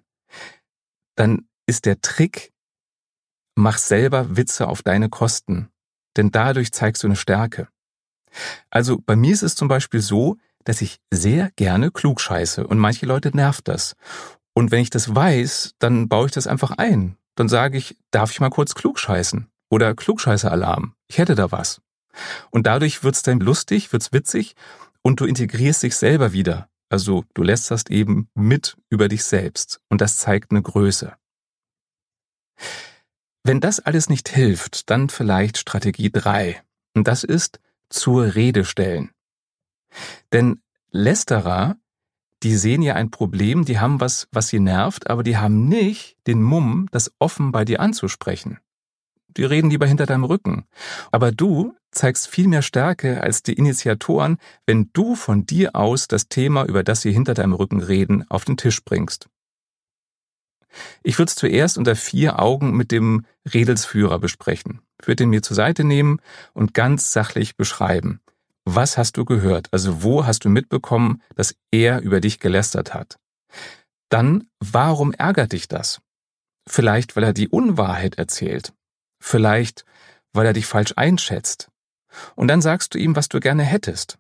Dann 1.16 1.48
ist 1.68 1.86
der 1.86 2.02
Trick, 2.02 2.52
mach 3.56 3.78
selber 3.78 4.36
Witze 4.36 4.68
auf 4.68 4.82
deine 4.82 5.10
Kosten, 5.10 5.70
denn 6.18 6.32
dadurch 6.32 6.72
zeigst 6.72 7.04
du 7.04 7.08
eine 7.08 7.16
Stärke. 7.16 7.68
Also 8.72 9.00
bei 9.00 9.16
mir 9.16 9.34
ist 9.34 9.44
es 9.44 9.56
zum 9.56 9.68
Beispiel 9.68 10.02
so, 10.02 10.38
dass 10.66 10.82
ich 10.82 11.00
sehr 11.12 11.52
gerne 11.56 11.92
klug 11.92 12.22
scheiße 12.22 12.66
und 12.66 12.80
manche 12.80 13.06
Leute 13.06 13.36
nervt 13.36 13.68
das. 13.68 13.96
Und 14.54 14.72
wenn 14.72 14.82
ich 14.82 14.90
das 14.90 15.14
weiß, 15.14 15.74
dann 15.80 16.08
baue 16.08 16.28
ich 16.28 16.32
das 16.32 16.48
einfach 16.48 16.72
ein. 16.72 17.18
Dann 17.36 17.50
sage 17.50 17.78
ich, 17.78 17.98
darf 18.12 18.32
ich 18.32 18.40
mal 18.40 18.50
kurz 18.50 18.76
klug 18.76 19.00
scheißen? 19.00 19.48
Oder 19.70 19.96
Klugscheiße-Alarm. 19.96 20.94
Ich 21.08 21.18
hätte 21.18 21.34
da 21.34 21.52
was. 21.52 21.82
Und 22.52 22.68
dadurch 22.68 23.04
wird's 23.04 23.24
dann 23.24 23.40
lustig, 23.40 23.92
wird's 23.92 24.14
witzig 24.14 24.56
und 25.02 25.20
du 25.20 25.26
integrierst 25.26 25.82
dich 25.82 25.96
selber 25.96 26.32
wieder. 26.32 26.70
Also 26.90 27.26
du 27.34 27.42
lästerst 27.42 27.90
eben 27.90 28.30
mit 28.36 28.78
über 28.90 29.08
dich 29.08 29.24
selbst 29.24 29.82
und 29.90 30.00
das 30.00 30.18
zeigt 30.18 30.52
eine 30.52 30.62
Größe. 30.62 31.14
Wenn 33.44 33.60
das 33.60 33.80
alles 33.80 34.10
nicht 34.10 34.30
hilft, 34.30 34.92
dann 34.92 35.10
vielleicht 35.10 35.58
Strategie 35.58 36.12
drei 36.12 36.62
Und 36.94 37.08
das 37.08 37.24
ist 37.24 37.60
zur 37.90 38.36
Rede 38.36 38.66
stellen. 38.66 39.10
Denn 40.32 40.62
Lästerer, 40.92 41.78
die 42.44 42.56
sehen 42.56 42.82
ja 42.82 42.96
ein 42.96 43.10
Problem, 43.10 43.66
die 43.66 43.80
haben 43.80 44.00
was, 44.00 44.28
was 44.32 44.50
sie 44.50 44.60
nervt, 44.60 45.10
aber 45.10 45.24
die 45.24 45.38
haben 45.38 45.68
nicht 45.68 46.18
den 46.28 46.42
Mumm, 46.42 46.88
das 46.92 47.12
offen 47.20 47.52
bei 47.52 47.66
dir 47.66 47.80
anzusprechen. 47.80 48.60
Die 49.38 49.46
reden 49.46 49.70
lieber 49.70 49.88
hinter 49.88 50.06
deinem 50.06 50.26
Rücken. 50.26 50.66
Aber 51.12 51.32
du 51.32 51.76
zeigst 51.92 52.28
viel 52.28 52.48
mehr 52.48 52.62
Stärke 52.62 53.22
als 53.22 53.44
die 53.44 53.54
Initiatoren, 53.54 54.38
wenn 54.66 54.90
du 54.94 55.16
von 55.16 55.46
dir 55.46 55.76
aus 55.76 56.08
das 56.08 56.28
Thema, 56.28 56.66
über 56.66 56.84
das 56.84 57.02
sie 57.02 57.12
hinter 57.12 57.34
deinem 57.34 57.54
Rücken 57.54 57.82
reden, 57.82 58.30
auf 58.30 58.46
den 58.46 58.58
Tisch 58.58 58.84
bringst. 58.84 59.30
Ich 61.04 61.20
würde 61.20 61.30
es 61.30 61.36
zuerst 61.36 61.78
unter 61.78 61.96
vier 61.96 62.40
Augen 62.40 62.76
mit 62.76 62.92
dem 62.92 63.26
Redelsführer 63.52 64.20
besprechen, 64.20 64.82
würde 65.04 65.24
ihn 65.24 65.30
mir 65.30 65.44
zur 65.44 65.56
Seite 65.56 65.84
nehmen 65.84 66.20
und 66.54 66.74
ganz 66.74 67.12
sachlich 67.12 67.56
beschreiben. 67.56 68.22
Was 68.66 68.98
hast 68.98 69.18
du 69.18 69.26
gehört? 69.26 69.68
Also 69.72 70.04
wo 70.04 70.26
hast 70.26 70.46
du 70.46 70.50
mitbekommen, 70.50 71.22
dass 71.36 71.56
er 71.72 72.02
über 72.02 72.22
dich 72.22 72.40
gelästert 72.40 72.94
hat? 72.94 73.20
Dann, 74.10 74.48
warum 74.60 75.12
ärgert 75.14 75.52
dich 75.52 75.68
das? 75.68 76.02
Vielleicht, 76.68 77.16
weil 77.16 77.24
er 77.24 77.34
die 77.34 77.50
Unwahrheit 77.50 78.16
erzählt. 78.16 78.74
Vielleicht, 79.20 79.86
weil 80.32 80.46
er 80.46 80.54
dich 80.54 80.66
falsch 80.66 80.94
einschätzt. 80.96 81.70
Und 82.36 82.48
dann 82.48 82.62
sagst 82.62 82.94
du 82.94 83.00
ihm, 83.00 83.16
was 83.16 83.28
du 83.28 83.40
gerne 83.40 83.64
hättest. 83.64 84.18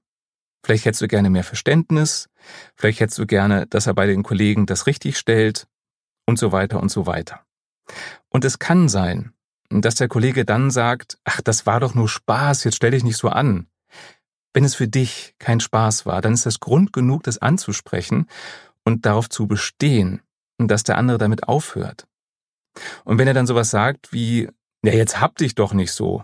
Vielleicht 0.65 0.85
hättest 0.85 1.01
du 1.01 1.07
gerne 1.07 1.29
mehr 1.29 1.43
Verständnis, 1.43 2.29
vielleicht 2.75 3.01
hättest 3.01 3.19
du 3.19 3.25
gerne, 3.25 3.67
dass 3.67 3.87
er 3.87 3.93
bei 3.93 4.07
den 4.07 4.23
Kollegen 4.23 4.65
das 4.65 4.87
richtig 4.87 5.17
stellt 5.17 5.67
und 6.25 6.39
so 6.39 6.51
weiter 6.51 6.81
und 6.81 6.89
so 6.89 7.05
weiter. 7.05 7.45
Und 8.29 8.45
es 8.45 8.59
kann 8.59 8.87
sein, 8.87 9.33
dass 9.69 9.95
der 9.95 10.07
Kollege 10.07 10.45
dann 10.45 10.71
sagt, 10.71 11.17
ach, 11.25 11.41
das 11.41 11.65
war 11.65 11.81
doch 11.81 11.95
nur 11.95 12.07
Spaß, 12.07 12.63
jetzt 12.63 12.75
stell 12.75 12.91
dich 12.91 13.03
nicht 13.03 13.17
so 13.17 13.29
an. 13.29 13.67
Wenn 14.53 14.63
es 14.63 14.75
für 14.75 14.87
dich 14.87 15.35
kein 15.39 15.59
Spaß 15.59 16.05
war, 16.05 16.21
dann 16.21 16.33
ist 16.33 16.45
das 16.45 16.59
Grund 16.59 16.93
genug, 16.93 17.23
das 17.23 17.39
anzusprechen 17.39 18.27
und 18.85 19.05
darauf 19.05 19.29
zu 19.29 19.47
bestehen, 19.47 20.21
dass 20.57 20.83
der 20.83 20.97
andere 20.97 21.17
damit 21.17 21.47
aufhört. 21.47 22.07
Und 23.03 23.17
wenn 23.17 23.27
er 23.27 23.33
dann 23.33 23.47
sowas 23.47 23.69
sagt 23.69 24.13
wie, 24.13 24.49
ja, 24.83 24.93
jetzt 24.93 25.19
hab 25.19 25.37
dich 25.37 25.55
doch 25.55 25.73
nicht 25.73 25.91
so. 25.91 26.23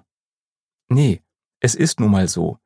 Nee, 0.90 1.22
es 1.60 1.76
ist 1.76 2.00
nun 2.00 2.12
mal 2.12 2.28
so. 2.28 2.58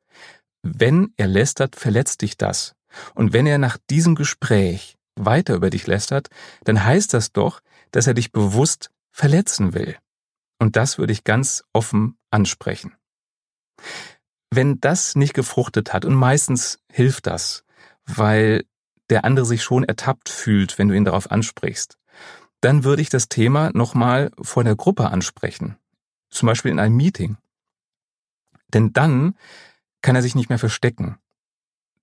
Wenn 0.62 1.12
er 1.16 1.26
lästert, 1.26 1.76
verletzt 1.76 2.22
dich 2.22 2.36
das. 2.36 2.74
Und 3.14 3.32
wenn 3.32 3.46
er 3.46 3.58
nach 3.58 3.78
diesem 3.90 4.14
Gespräch 4.14 4.96
weiter 5.16 5.54
über 5.54 5.70
dich 5.70 5.86
lästert, 5.86 6.28
dann 6.64 6.84
heißt 6.84 7.12
das 7.14 7.32
doch, 7.32 7.60
dass 7.90 8.06
er 8.06 8.14
dich 8.14 8.32
bewusst 8.32 8.90
verletzen 9.10 9.74
will. 9.74 9.96
Und 10.58 10.76
das 10.76 10.98
würde 10.98 11.12
ich 11.12 11.24
ganz 11.24 11.64
offen 11.72 12.16
ansprechen. 12.30 12.96
Wenn 14.56 14.80
das 14.80 15.16
nicht 15.16 15.34
gefruchtet 15.34 15.92
hat, 15.92 16.04
und 16.04 16.14
meistens 16.14 16.78
hilft 16.88 17.26
das, 17.26 17.64
weil 18.06 18.64
der 19.10 19.24
andere 19.24 19.46
sich 19.46 19.64
schon 19.64 19.82
ertappt 19.82 20.28
fühlt, 20.28 20.78
wenn 20.78 20.86
du 20.86 20.94
ihn 20.94 21.04
darauf 21.04 21.30
ansprichst, 21.30 21.98
dann 22.60 22.84
würde 22.84 23.02
ich 23.02 23.08
das 23.10 23.28
Thema 23.28 23.70
nochmal 23.74 24.30
vor 24.40 24.62
der 24.62 24.76
Gruppe 24.76 25.10
ansprechen. 25.10 25.76
Zum 26.30 26.46
Beispiel 26.46 26.70
in 26.70 26.78
einem 26.78 26.96
Meeting. 26.96 27.36
Denn 28.68 28.92
dann 28.92 29.34
kann 30.02 30.14
er 30.14 30.22
sich 30.22 30.36
nicht 30.36 30.50
mehr 30.50 30.60
verstecken. 30.60 31.18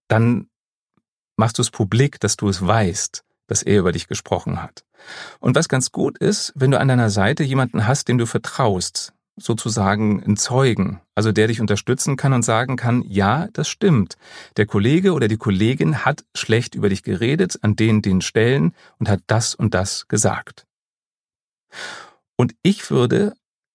Dann 0.10 0.50
machst 1.38 1.58
du 1.58 1.62
es 1.62 1.72
publik, 1.72 2.20
dass 2.20 2.36
du 2.36 2.50
es 2.50 2.65
weißt, 2.65 3.24
dass 3.48 3.63
er 3.63 3.79
über 3.79 3.93
dich 3.93 4.08
gesprochen 4.08 4.62
hat. 4.62 4.84
Und 5.39 5.55
was 5.55 5.70
ganz 5.70 5.91
gut 5.91 6.17
ist, 6.17 6.51
wenn 6.55 6.72
du 6.72 6.79
an 6.79 6.89
deiner 6.89 7.10
Seite 7.12 7.43
jemanden 7.43 7.88
hast, 7.88 8.10
dem 8.10 8.17
du 8.17 8.25
vertraust, 8.25 9.13
sozusagen 9.43 10.24
einen 10.24 10.38
Zeugen, 10.38 11.01
also 11.15 11.31
der 11.31 11.48
dich 11.48 11.62
unterstützen 11.62 12.17
kann 12.17 12.33
und 12.33 12.43
sagen 12.43 12.75
kann, 12.75 13.03
ja, 13.07 13.48
das 13.53 13.67
stimmt. 13.67 14.17
Der 14.57 14.65
Kollege 14.65 15.13
oder 15.13 15.27
die 15.27 15.38
Kollegin 15.38 16.05
hat 16.05 16.24
schlecht 16.36 16.75
über 16.75 16.89
dich 16.89 17.03
geredet 17.03 17.60
an 17.62 17.75
den, 17.75 18.01
den 18.01 18.21
Stellen 18.21 18.74
und 19.00 19.10
hat 19.10 19.21
das 19.27 19.55
und 19.55 19.74
das 19.74 20.07
gesagt. 20.07 20.65
Und 22.38 22.53
ich 22.63 22.89
würde 22.89 23.33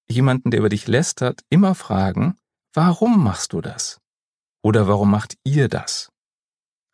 jemanden, 0.08 0.50
der 0.50 0.60
über 0.60 0.68
dich 0.68 0.86
lästert, 0.86 1.42
immer 1.50 1.74
fragen, 1.74 2.36
warum 2.72 3.22
machst 3.22 3.52
du 3.52 3.60
das? 3.60 4.00
Oder 4.62 4.88
warum 4.88 5.10
macht 5.10 5.36
ihr 5.44 5.68
das? 5.68 6.10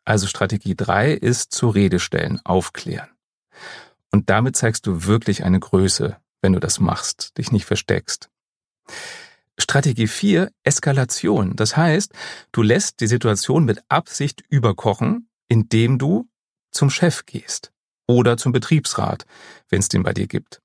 Also 0.05 0.27
Strategie 0.27 0.75
drei 0.75 1.13
ist 1.13 1.51
zur 1.53 1.75
Rede 1.75 1.99
stellen, 1.99 2.39
aufklären. 2.43 3.09
Und 4.11 4.29
damit 4.29 4.55
zeigst 4.55 4.85
du 4.85 5.05
wirklich 5.05 5.43
eine 5.43 5.59
Größe, 5.59 6.17
wenn 6.41 6.53
du 6.53 6.59
das 6.59 6.79
machst, 6.79 7.37
dich 7.37 7.51
nicht 7.51 7.65
versteckst. 7.65 8.29
Strategie 9.57 10.07
4, 10.07 10.51
Eskalation. 10.63 11.55
Das 11.55 11.77
heißt, 11.77 12.11
du 12.51 12.61
lässt 12.61 12.99
die 13.01 13.07
Situation 13.07 13.65
mit 13.65 13.83
Absicht 13.87 14.43
überkochen, 14.49 15.29
indem 15.47 15.99
du 15.99 16.27
zum 16.71 16.89
Chef 16.89 17.25
gehst 17.25 17.71
oder 18.07 18.37
zum 18.37 18.51
Betriebsrat, 18.51 19.25
wenn 19.69 19.79
es 19.79 19.89
den 19.89 20.03
bei 20.03 20.13
dir 20.13 20.27
gibt. 20.27 20.61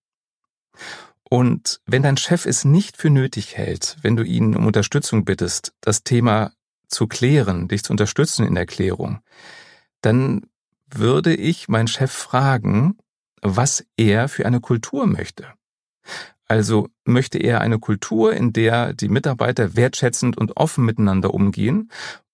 Und 1.30 1.80
wenn 1.84 2.02
dein 2.02 2.16
Chef 2.16 2.46
es 2.46 2.64
nicht 2.64 2.96
für 2.96 3.10
nötig 3.10 3.56
hält, 3.56 3.98
wenn 4.00 4.16
du 4.16 4.22
ihn 4.22 4.56
um 4.56 4.66
Unterstützung 4.66 5.24
bittest, 5.24 5.74
das 5.82 6.02
Thema 6.02 6.52
zu 6.88 7.06
klären, 7.06 7.68
dich 7.68 7.84
zu 7.84 7.92
unterstützen 7.92 8.46
in 8.46 8.54
der 8.54 8.64
Klärung, 8.64 9.20
dann 10.00 10.46
würde 10.90 11.34
ich 11.34 11.68
meinen 11.68 11.88
Chef 11.88 12.10
fragen, 12.10 12.96
was 13.42 13.84
er 13.96 14.28
für 14.28 14.46
eine 14.46 14.60
Kultur 14.60 15.06
möchte. 15.06 15.52
Also 16.48 16.88
möchte 17.04 17.38
er 17.38 17.60
eine 17.60 17.78
Kultur, 17.78 18.32
in 18.32 18.52
der 18.52 18.94
die 18.94 19.08
Mitarbeiter 19.08 19.76
wertschätzend 19.76 20.38
und 20.38 20.56
offen 20.56 20.84
miteinander 20.84 21.34
umgehen, 21.34 21.90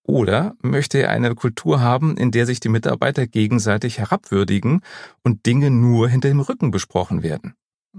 oder 0.07 0.55
möchte 0.61 0.99
er 0.99 1.09
eine 1.09 1.33
Kultur 1.33 1.81
haben, 1.81 2.15
in 2.15 2.31
der 2.31 2.45
sich 2.45 2.59
die 2.59 2.69
Mitarbeiter 2.69 3.25
gegenseitig 3.25 3.97
herabwürdigen 3.97 4.81
und 5.23 5.45
Dinge 5.45 5.71
nur 5.71 6.07
hinter 6.07 6.29
dem 6.29 6.39
Rücken 6.39 6.71
besprochen 6.71 7.23
werden? 7.23 7.55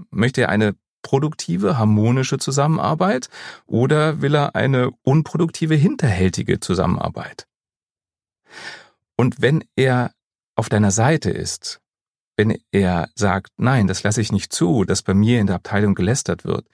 Möchte 0.09 0.43
er 0.43 0.49
eine 0.49 0.75
produktive, 1.01 1.77
harmonische 1.77 2.37
Zusammenarbeit 2.37 3.29
oder 3.65 4.21
will 4.21 4.35
er 4.35 4.55
eine 4.55 4.91
unproduktive, 5.03 5.75
hinterhältige 5.75 6.59
Zusammenarbeit? 6.59 7.45
Und 9.17 9.41
wenn 9.41 9.63
er 9.75 10.11
auf 10.55 10.69
deiner 10.69 10.91
Seite 10.91 11.29
ist, 11.29 11.81
wenn 12.37 12.57
er 12.71 13.09
sagt, 13.15 13.51
nein, 13.57 13.87
das 13.87 14.03
lasse 14.03 14.21
ich 14.21 14.31
nicht 14.31 14.53
zu, 14.53 14.85
dass 14.85 15.01
bei 15.01 15.13
mir 15.13 15.39
in 15.41 15.47
der 15.47 15.57
Abteilung 15.57 15.95
gelästert 15.95 16.45
wird, 16.45 16.67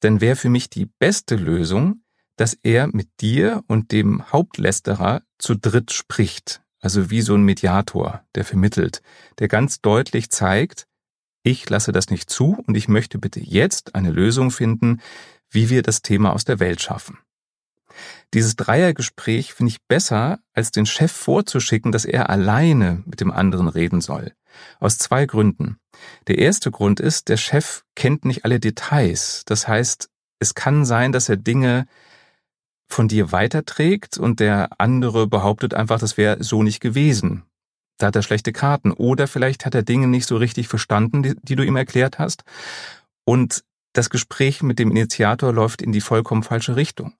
dann 0.00 0.20
wäre 0.20 0.36
für 0.36 0.48
mich 0.48 0.70
die 0.70 0.86
beste 0.86 1.36
Lösung, 1.36 2.02
dass 2.36 2.56
er 2.62 2.86
mit 2.86 3.08
dir 3.20 3.62
und 3.66 3.92
dem 3.92 4.32
Hauptlästerer 4.32 5.22
zu 5.38 5.54
dritt 5.56 5.92
spricht, 5.92 6.62
also 6.80 7.10
wie 7.10 7.20
so 7.20 7.34
ein 7.34 7.42
Mediator, 7.42 8.22
der 8.34 8.44
vermittelt, 8.44 9.02
der 9.38 9.48
ganz 9.48 9.82
deutlich 9.82 10.30
zeigt, 10.30 10.86
ich 11.42 11.68
lasse 11.68 11.92
das 11.92 12.08
nicht 12.08 12.30
zu 12.30 12.62
und 12.66 12.76
ich 12.76 12.88
möchte 12.88 13.18
bitte 13.18 13.40
jetzt 13.40 13.94
eine 13.94 14.10
Lösung 14.10 14.50
finden, 14.50 15.00
wie 15.50 15.68
wir 15.68 15.82
das 15.82 16.02
Thema 16.02 16.32
aus 16.32 16.44
der 16.44 16.60
Welt 16.60 16.80
schaffen. 16.80 17.18
Dieses 18.34 18.56
Dreiergespräch 18.56 19.54
finde 19.54 19.70
ich 19.70 19.82
besser, 19.88 20.40
als 20.52 20.70
den 20.70 20.86
Chef 20.86 21.12
vorzuschicken, 21.12 21.92
dass 21.92 22.04
er 22.04 22.30
alleine 22.30 23.02
mit 23.06 23.20
dem 23.20 23.30
anderen 23.30 23.68
reden 23.68 24.00
soll. 24.00 24.32
Aus 24.78 24.98
zwei 24.98 25.26
Gründen. 25.26 25.78
Der 26.28 26.38
erste 26.38 26.70
Grund 26.70 27.00
ist, 27.00 27.28
der 27.28 27.36
Chef 27.36 27.82
kennt 27.94 28.24
nicht 28.24 28.44
alle 28.44 28.60
Details. 28.60 29.42
Das 29.46 29.68
heißt, 29.68 30.08
es 30.38 30.54
kann 30.54 30.84
sein, 30.84 31.12
dass 31.12 31.28
er 31.28 31.36
Dinge 31.36 31.86
von 32.88 33.06
dir 33.06 33.30
weiterträgt 33.30 34.18
und 34.18 34.40
der 34.40 34.70
andere 34.78 35.26
behauptet 35.26 35.74
einfach, 35.74 36.00
das 36.00 36.16
wäre 36.16 36.42
so 36.42 36.62
nicht 36.62 36.80
gewesen 36.80 37.44
da 38.00 38.08
hat 38.08 38.16
er 38.16 38.22
schlechte 38.22 38.52
Karten. 38.52 38.92
Oder 38.92 39.26
vielleicht 39.26 39.66
hat 39.66 39.74
er 39.74 39.82
Dinge 39.82 40.06
nicht 40.06 40.26
so 40.26 40.36
richtig 40.36 40.68
verstanden, 40.68 41.22
die, 41.22 41.34
die 41.42 41.56
du 41.56 41.64
ihm 41.64 41.76
erklärt 41.76 42.18
hast. 42.18 42.42
Und 43.24 43.64
das 43.92 44.10
Gespräch 44.10 44.62
mit 44.62 44.78
dem 44.78 44.90
Initiator 44.90 45.52
läuft 45.52 45.82
in 45.82 45.92
die 45.92 46.00
vollkommen 46.00 46.42
falsche 46.42 46.76
Richtung. 46.76 47.12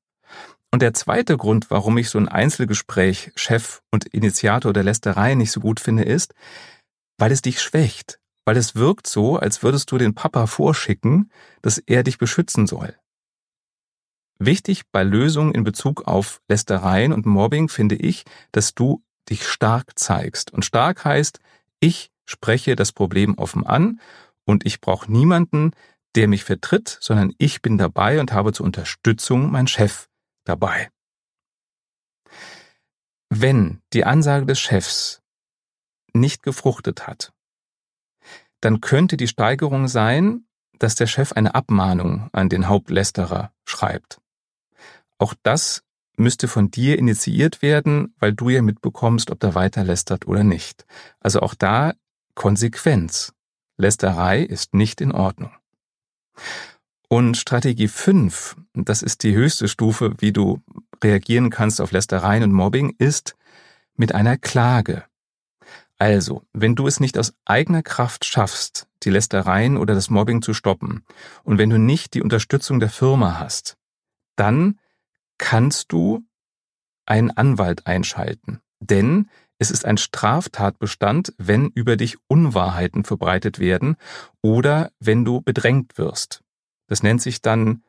Und 0.70 0.82
der 0.82 0.94
zweite 0.94 1.37
Grund, 1.37 1.70
warum 1.70 1.99
ich 1.99 2.10
so 2.10 2.18
ein 2.18 2.28
Einzelgespräch 2.28 3.32
Chef 3.34 3.82
und 3.90 4.06
Initiator 4.06 4.72
der 4.72 4.84
Lästerei 4.84 5.34
nicht 5.34 5.50
so 5.50 5.60
gut 5.60 5.80
finde, 5.80 6.04
ist, 6.04 6.34
weil 7.18 7.32
es 7.32 7.42
dich 7.42 7.60
schwächt. 7.60 8.20
Weil 8.44 8.56
es 8.56 8.75
wirkt 8.75 9.06
so, 9.06 9.37
als 9.37 9.62
würdest 9.62 9.90
du 9.90 9.99
den 9.99 10.14
Papa 10.14 10.46
vorschicken, 10.46 11.30
dass 11.60 11.78
er 11.78 12.02
dich 12.02 12.18
beschützen 12.18 12.66
soll. 12.66 12.94
Wichtig 14.38 14.84
bei 14.90 15.02
Lösungen 15.02 15.54
in 15.54 15.64
Bezug 15.64 16.08
auf 16.08 16.40
Lästereien 16.49 17.12
und 17.12 17.26
Mobbing 17.26 17.68
finde 17.68 17.96
ich, 17.96 18.25
dass 18.52 18.75
du 18.75 19.02
dich 19.28 19.46
stark 19.46 19.99
zeigst. 19.99 20.50
Und 20.52 20.64
stark 20.64 21.04
heißt, 21.04 21.40
ich 21.80 22.10
spreche 22.25 22.76
das 22.76 22.92
Problem 22.92 23.37
offen 23.37 23.66
an 23.66 24.00
und 24.44 24.64
ich 24.64 24.80
brauche 24.80 25.12
niemanden, 25.12 25.72
der 26.14 26.26
mich 26.26 26.44
vertritt, 26.44 26.99
sondern 27.00 27.32
ich 27.38 27.60
bin 27.60 27.76
dabei 27.76 28.20
und 28.20 28.32
habe 28.32 28.52
zur 28.52 28.66
Unterstützung 28.66 29.50
meinen 29.50 29.68
Chef. 29.68 30.09
Dabei. 30.50 30.90
Wenn 33.30 33.80
die 33.92 34.04
Ansage 34.04 34.45
des 34.45 34.59
Chefs 34.59 35.23
nicht 36.12 36.42
gefruchtet 36.42 37.07
hat, 37.07 37.33
dann 38.61 38.80
könnte 38.80 39.16
die 39.16 39.28
Steigerung 39.28 39.87
sein, 39.87 40.45
dass 40.78 40.97
der 40.97 41.07
Chef 41.07 41.33
eine 41.33 41.54
Abmahnung 41.54 42.28
an 42.33 42.49
den 42.49 42.69
Hauptlästerer 42.69 43.52
schreibt. 43.64 44.21
Auch 45.19 45.35
das 45.45 45.85
müsste 46.16 46.49
von 46.49 46.71
dir 46.71 46.99
initiiert 46.99 47.62
werden, 47.62 48.14
weil 48.19 48.33
du 48.33 48.49
ja 48.49 48.62
mitbekommst, 48.62 49.30
ob 49.30 49.38
der 49.38 49.54
weiter 49.54 49.85
lästert 49.85 50.26
oder 50.26 50.42
nicht. 50.42 50.85
Also 51.21 51.40
auch 51.40 51.54
da 51.54 51.95
Konsequenz. 52.35 53.33
Lästerei 53.76 54.42
ist 54.42 54.75
nicht 54.75 55.00
in 55.00 55.12
Ordnung. 55.12 55.52
Und 57.12 57.36
Strategie 57.36 57.88
5, 57.88 58.56
das 58.72 59.02
ist 59.02 59.24
die 59.24 59.34
höchste 59.34 59.66
Stufe, 59.66 60.14
wie 60.18 60.32
du 60.32 60.62
reagieren 61.02 61.50
kannst 61.50 61.80
auf 61.80 61.90
Lästereien 61.90 62.44
und 62.44 62.52
Mobbing, 62.52 62.94
ist 62.98 63.34
mit 63.96 64.14
einer 64.14 64.38
Klage. 64.38 65.02
Also, 65.98 66.44
wenn 66.52 66.76
du 66.76 66.86
es 66.86 67.00
nicht 67.00 67.18
aus 67.18 67.34
eigener 67.44 67.82
Kraft 67.82 68.24
schaffst, 68.24 68.86
die 69.02 69.10
Lästereien 69.10 69.76
oder 69.76 69.94
das 69.94 70.08
Mobbing 70.08 70.40
zu 70.40 70.54
stoppen, 70.54 71.04
und 71.42 71.58
wenn 71.58 71.70
du 71.70 71.80
nicht 71.80 72.14
die 72.14 72.22
Unterstützung 72.22 72.78
der 72.78 72.90
Firma 72.90 73.40
hast, 73.40 73.76
dann 74.36 74.78
kannst 75.36 75.90
du 75.90 76.24
einen 77.06 77.32
Anwalt 77.32 77.88
einschalten. 77.88 78.60
Denn 78.78 79.28
es 79.58 79.72
ist 79.72 79.84
ein 79.84 79.98
Straftatbestand, 79.98 81.34
wenn 81.38 81.70
über 81.74 81.96
dich 81.96 82.18
Unwahrheiten 82.28 83.02
verbreitet 83.02 83.58
werden 83.58 83.96
oder 84.42 84.92
wenn 85.00 85.24
du 85.24 85.40
bedrängt 85.40 85.98
wirst. 85.98 86.44
Das 86.90 87.04
nennt 87.04 87.23
sich 87.23 87.40
dann 87.40 87.85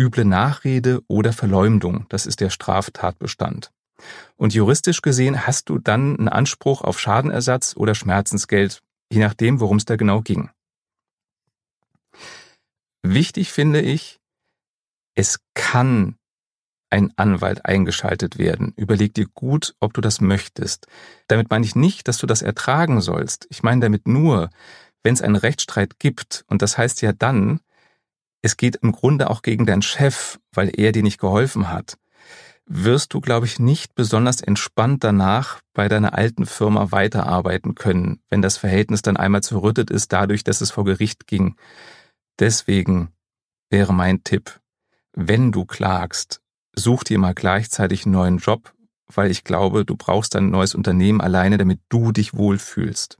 üble 0.00 0.24
Nachrede 0.24 1.02
oder 1.08 1.34
Verleumdung. 1.34 2.06
Das 2.08 2.24
ist 2.24 2.40
der 2.40 2.48
Straftatbestand. 2.48 3.70
Und 4.36 4.54
juristisch 4.54 5.02
gesehen 5.02 5.46
hast 5.46 5.68
du 5.68 5.78
dann 5.78 6.16
einen 6.16 6.28
Anspruch 6.28 6.80
auf 6.80 6.98
Schadenersatz 6.98 7.76
oder 7.76 7.94
Schmerzensgeld, 7.94 8.82
je 9.12 9.20
nachdem, 9.20 9.60
worum 9.60 9.76
es 9.76 9.84
da 9.84 9.96
genau 9.96 10.22
ging. 10.22 10.48
Wichtig 13.02 13.52
finde 13.52 13.82
ich, 13.82 14.20
es 15.14 15.38
kann 15.52 16.16
ein 16.88 17.12
Anwalt 17.16 17.66
eingeschaltet 17.66 18.38
werden. 18.38 18.72
Überleg 18.76 19.12
dir 19.12 19.26
gut, 19.34 19.74
ob 19.80 19.92
du 19.92 20.00
das 20.00 20.22
möchtest. 20.22 20.86
Damit 21.28 21.50
meine 21.50 21.66
ich 21.66 21.76
nicht, 21.76 22.08
dass 22.08 22.16
du 22.16 22.26
das 22.26 22.40
ertragen 22.40 23.02
sollst. 23.02 23.46
Ich 23.50 23.62
meine 23.62 23.82
damit 23.82 24.08
nur, 24.08 24.48
wenn 25.02 25.12
es 25.12 25.20
einen 25.20 25.36
Rechtsstreit 25.36 25.98
gibt, 25.98 26.46
und 26.48 26.62
das 26.62 26.78
heißt 26.78 27.02
ja 27.02 27.12
dann, 27.12 27.60
es 28.46 28.56
geht 28.56 28.76
im 28.76 28.92
Grunde 28.92 29.28
auch 29.28 29.42
gegen 29.42 29.66
deinen 29.66 29.82
Chef, 29.82 30.38
weil 30.52 30.70
er 30.72 30.92
dir 30.92 31.02
nicht 31.02 31.18
geholfen 31.18 31.68
hat, 31.68 31.98
wirst 32.64 33.12
du, 33.12 33.20
glaube 33.20 33.44
ich, 33.44 33.58
nicht 33.58 33.96
besonders 33.96 34.40
entspannt 34.40 35.02
danach 35.02 35.60
bei 35.74 35.88
deiner 35.88 36.14
alten 36.14 36.46
Firma 36.46 36.92
weiterarbeiten 36.92 37.74
können, 37.74 38.20
wenn 38.30 38.42
das 38.42 38.56
Verhältnis 38.56 39.02
dann 39.02 39.16
einmal 39.16 39.42
zerrüttet 39.42 39.90
ist 39.90 40.12
dadurch, 40.12 40.44
dass 40.44 40.60
es 40.60 40.70
vor 40.70 40.84
Gericht 40.84 41.26
ging. 41.26 41.56
Deswegen 42.38 43.08
wäre 43.68 43.92
mein 43.92 44.22
Tipp, 44.22 44.60
wenn 45.12 45.50
du 45.50 45.64
klagst, 45.64 46.40
such 46.72 47.02
dir 47.02 47.18
mal 47.18 47.34
gleichzeitig 47.34 48.04
einen 48.04 48.12
neuen 48.12 48.38
Job, 48.38 48.72
weil 49.12 49.32
ich 49.32 49.42
glaube, 49.42 49.84
du 49.84 49.96
brauchst 49.96 50.36
ein 50.36 50.50
neues 50.50 50.76
Unternehmen 50.76 51.20
alleine, 51.20 51.58
damit 51.58 51.80
du 51.88 52.12
dich 52.12 52.32
wohlfühlst. 52.34 53.18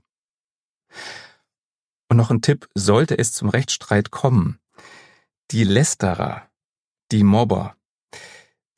Und 2.09 2.15
noch 2.15 2.31
ein 2.31 2.41
Tipp, 2.41 2.69
sollte 2.75 3.17
es 3.17 3.33
zum 3.33 3.49
Rechtsstreit 3.49 4.09
kommen, 4.09 4.59
die 5.51 5.63
Lästerer, 5.63 6.49
die 7.11 7.23
Mobber, 7.23 7.75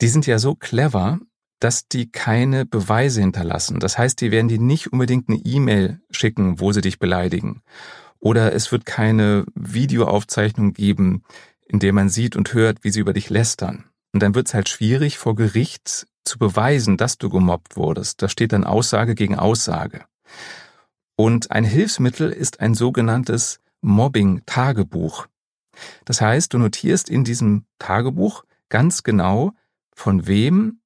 die 0.00 0.08
sind 0.08 0.26
ja 0.26 0.38
so 0.38 0.54
clever, 0.54 1.20
dass 1.60 1.88
die 1.88 2.10
keine 2.10 2.64
Beweise 2.64 3.20
hinterlassen. 3.20 3.80
Das 3.80 3.98
heißt, 3.98 4.20
die 4.20 4.30
werden 4.30 4.48
dir 4.48 4.58
nicht 4.58 4.92
unbedingt 4.92 5.28
eine 5.28 5.38
E-Mail 5.38 6.00
schicken, 6.10 6.58
wo 6.58 6.72
sie 6.72 6.80
dich 6.80 6.98
beleidigen. 6.98 7.62
Oder 8.18 8.52
es 8.54 8.72
wird 8.72 8.86
keine 8.86 9.44
Videoaufzeichnung 9.54 10.72
geben, 10.72 11.22
in 11.66 11.78
der 11.78 11.92
man 11.92 12.08
sieht 12.08 12.34
und 12.36 12.54
hört, 12.54 12.82
wie 12.82 12.90
sie 12.90 13.00
über 13.00 13.12
dich 13.12 13.30
lästern. 13.30 13.84
Und 14.12 14.22
dann 14.22 14.34
wird 14.34 14.48
es 14.48 14.54
halt 14.54 14.68
schwierig, 14.68 15.18
vor 15.18 15.34
Gericht 15.34 16.06
zu 16.24 16.38
beweisen, 16.38 16.96
dass 16.96 17.18
du 17.18 17.28
gemobbt 17.28 17.76
wurdest. 17.76 18.22
Da 18.22 18.28
steht 18.28 18.52
dann 18.52 18.64
Aussage 18.64 19.14
gegen 19.14 19.38
Aussage. 19.38 20.04
Und 21.16 21.50
ein 21.50 21.64
Hilfsmittel 21.64 22.30
ist 22.30 22.60
ein 22.60 22.74
sogenanntes 22.74 23.60
Mobbing-Tagebuch. 23.82 25.26
Das 26.04 26.20
heißt, 26.20 26.52
du 26.52 26.58
notierst 26.58 27.08
in 27.08 27.24
diesem 27.24 27.64
Tagebuch 27.78 28.44
ganz 28.68 29.02
genau, 29.02 29.52
von 29.94 30.26
wem 30.26 30.80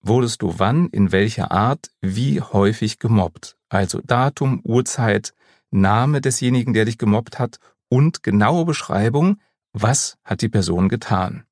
wurdest 0.00 0.42
du 0.42 0.58
wann, 0.58 0.88
in 0.88 1.12
welcher 1.12 1.52
Art, 1.52 1.90
wie 2.00 2.40
häufig 2.40 2.98
gemobbt. 2.98 3.56
Also 3.68 4.00
Datum, 4.04 4.60
Uhrzeit, 4.64 5.34
Name 5.70 6.20
desjenigen, 6.20 6.74
der 6.74 6.84
dich 6.84 6.98
gemobbt 6.98 7.38
hat 7.38 7.58
und 7.88 8.22
genaue 8.22 8.64
Beschreibung, 8.64 9.40
was 9.72 10.18
hat 10.24 10.42
die 10.42 10.48
Person 10.48 10.88
getan. 10.88 11.44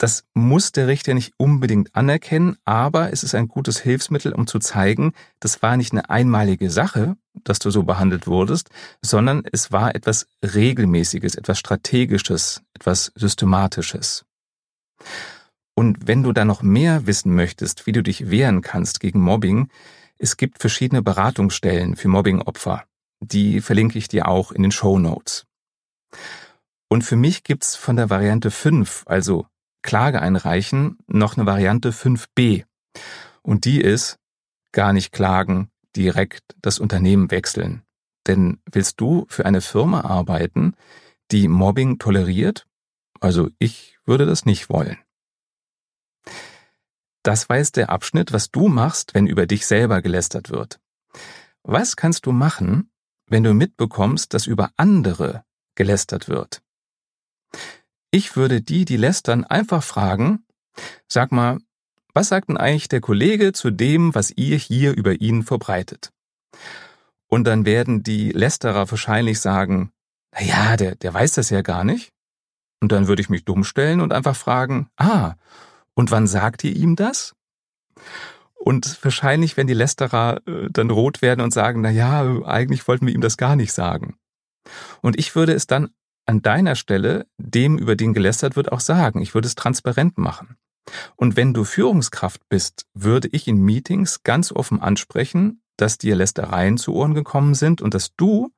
Das 0.00 0.24
muss 0.32 0.72
der 0.72 0.88
Richter 0.88 1.12
nicht 1.12 1.34
unbedingt 1.36 1.94
anerkennen, 1.94 2.56
aber 2.64 3.12
es 3.12 3.22
ist 3.22 3.34
ein 3.34 3.48
gutes 3.48 3.80
Hilfsmittel, 3.80 4.32
um 4.32 4.46
zu 4.46 4.58
zeigen, 4.58 5.12
das 5.40 5.60
war 5.60 5.76
nicht 5.76 5.92
eine 5.92 6.08
einmalige 6.08 6.70
Sache, 6.70 7.18
dass 7.34 7.58
du 7.58 7.70
so 7.70 7.82
behandelt 7.82 8.26
wurdest, 8.26 8.70
sondern 9.02 9.42
es 9.52 9.72
war 9.72 9.94
etwas 9.94 10.26
Regelmäßiges, 10.42 11.34
etwas 11.34 11.58
Strategisches, 11.58 12.62
etwas 12.72 13.12
Systematisches. 13.14 14.24
Und 15.74 16.08
wenn 16.08 16.22
du 16.22 16.32
da 16.32 16.46
noch 16.46 16.62
mehr 16.62 17.06
wissen 17.06 17.34
möchtest, 17.34 17.86
wie 17.86 17.92
du 17.92 18.02
dich 18.02 18.30
wehren 18.30 18.62
kannst 18.62 19.00
gegen 19.00 19.20
Mobbing, 19.20 19.68
es 20.16 20.38
gibt 20.38 20.62
verschiedene 20.62 21.02
Beratungsstellen 21.02 21.94
für 21.96 22.08
Mobbingopfer. 22.08 22.84
Die 23.20 23.60
verlinke 23.60 23.98
ich 23.98 24.08
dir 24.08 24.28
auch 24.28 24.50
in 24.50 24.62
den 24.62 24.72
Show 24.72 24.98
Notes. 24.98 25.44
Und 26.88 27.02
für 27.02 27.16
mich 27.16 27.44
gibt's 27.44 27.76
von 27.76 27.96
der 27.96 28.08
Variante 28.08 28.50
5, 28.50 29.02
also 29.04 29.46
Klage 29.82 30.20
einreichen, 30.20 30.98
noch 31.06 31.36
eine 31.36 31.46
Variante 31.46 31.90
5b. 31.90 32.64
Und 33.42 33.64
die 33.64 33.80
ist 33.80 34.18
gar 34.72 34.92
nicht 34.92 35.12
klagen, 35.12 35.70
direkt 35.96 36.54
das 36.62 36.78
Unternehmen 36.78 37.30
wechseln. 37.30 37.82
Denn 38.26 38.60
willst 38.70 39.00
du 39.00 39.26
für 39.28 39.46
eine 39.46 39.60
Firma 39.60 40.02
arbeiten, 40.02 40.74
die 41.30 41.48
Mobbing 41.48 41.98
toleriert? 41.98 42.66
Also 43.20 43.50
ich 43.58 43.98
würde 44.04 44.26
das 44.26 44.44
nicht 44.44 44.68
wollen. 44.70 44.98
Das 47.22 47.48
jetzt 47.48 47.76
der 47.76 47.90
Abschnitt, 47.90 48.32
was 48.32 48.50
du 48.50 48.68
machst, 48.68 49.14
wenn 49.14 49.26
über 49.26 49.46
dich 49.46 49.66
selber 49.66 50.00
gelästert 50.00 50.50
wird. 50.50 50.80
Was 51.62 51.96
kannst 51.96 52.24
du 52.24 52.32
machen, 52.32 52.90
wenn 53.26 53.42
du 53.42 53.52
mitbekommst, 53.52 54.32
dass 54.32 54.46
über 54.46 54.70
andere 54.76 55.44
gelästert 55.74 56.28
wird? 56.28 56.62
Ich 58.10 58.36
würde 58.36 58.60
die, 58.60 58.84
die 58.84 58.96
lästern, 58.96 59.44
einfach 59.44 59.82
fragen, 59.82 60.44
sag 61.06 61.32
mal, 61.32 61.58
was 62.12 62.28
sagt 62.28 62.48
denn 62.48 62.56
eigentlich 62.56 62.88
der 62.88 63.00
Kollege 63.00 63.52
zu 63.52 63.70
dem, 63.70 64.14
was 64.14 64.32
ihr 64.32 64.56
hier 64.56 64.96
über 64.96 65.20
ihn 65.20 65.42
verbreitet? 65.42 66.10
Und 67.28 67.44
dann 67.44 67.64
werden 67.64 68.02
die 68.02 68.32
Lästerer 68.32 68.90
wahrscheinlich 68.90 69.40
sagen, 69.40 69.92
na 70.32 70.42
ja, 70.42 70.76
der, 70.76 70.96
der 70.96 71.14
weiß 71.14 71.34
das 71.34 71.50
ja 71.50 71.62
gar 71.62 71.84
nicht. 71.84 72.12
Und 72.80 72.92
dann 72.92 73.06
würde 73.06 73.22
ich 73.22 73.28
mich 73.28 73.44
dumm 73.44 73.62
stellen 73.62 74.00
und 74.00 74.12
einfach 74.12 74.34
fragen, 74.34 74.88
ah, 74.96 75.34
und 75.94 76.10
wann 76.10 76.26
sagt 76.26 76.64
ihr 76.64 76.74
ihm 76.74 76.96
das? 76.96 77.34
Und 78.54 79.02
wahrscheinlich, 79.04 79.56
wenn 79.56 79.66
die 79.66 79.74
Lästerer 79.74 80.40
äh, 80.46 80.68
dann 80.70 80.90
rot 80.90 81.22
werden 81.22 81.40
und 81.40 81.52
sagen, 81.52 81.80
na 81.80 81.90
ja, 81.90 82.42
eigentlich 82.44 82.86
wollten 82.88 83.06
wir 83.06 83.14
ihm 83.14 83.20
das 83.20 83.36
gar 83.36 83.56
nicht 83.56 83.72
sagen. 83.72 84.16
Und 85.00 85.18
ich 85.18 85.34
würde 85.34 85.52
es 85.52 85.66
dann 85.66 85.90
an 86.26 86.42
deiner 86.42 86.76
Stelle 86.76 87.26
dem, 87.38 87.78
über 87.78 87.96
den 87.96 88.14
gelästert 88.14 88.56
wird, 88.56 88.72
auch 88.72 88.80
sagen. 88.80 89.20
Ich 89.20 89.34
würde 89.34 89.48
es 89.48 89.54
transparent 89.54 90.18
machen. 90.18 90.56
Und 91.16 91.36
wenn 91.36 91.54
du 91.54 91.64
Führungskraft 91.64 92.48
bist, 92.48 92.86
würde 92.94 93.28
ich 93.32 93.48
in 93.48 93.58
Meetings 93.58 94.22
ganz 94.22 94.52
offen 94.52 94.80
ansprechen, 94.80 95.62
dass 95.76 95.98
dir 95.98 96.16
Lästereien 96.16 96.78
zu 96.78 96.94
Ohren 96.94 97.14
gekommen 97.14 97.54
sind 97.54 97.80
und 97.80 97.94
dass 97.94 98.14
du 98.16 98.50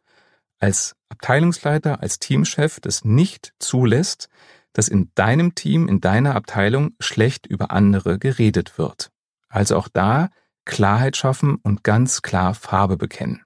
als 0.58 0.94
Abteilungsleiter, 1.08 2.00
als 2.00 2.18
Teamchef 2.18 2.80
das 2.80 3.04
nicht 3.04 3.52
zulässt, 3.58 4.28
dass 4.72 4.88
in 4.88 5.10
deinem 5.14 5.54
Team, 5.54 5.88
in 5.88 6.00
deiner 6.00 6.34
Abteilung 6.34 6.94
schlecht 7.00 7.46
über 7.46 7.70
andere 7.70 8.18
geredet 8.18 8.78
wird. 8.78 9.10
Also 9.48 9.76
auch 9.76 9.88
da 9.88 10.30
Klarheit 10.64 11.16
schaffen 11.16 11.56
und 11.56 11.84
ganz 11.84 12.22
klar 12.22 12.54
Farbe 12.54 12.96
bekennen. 12.96 13.42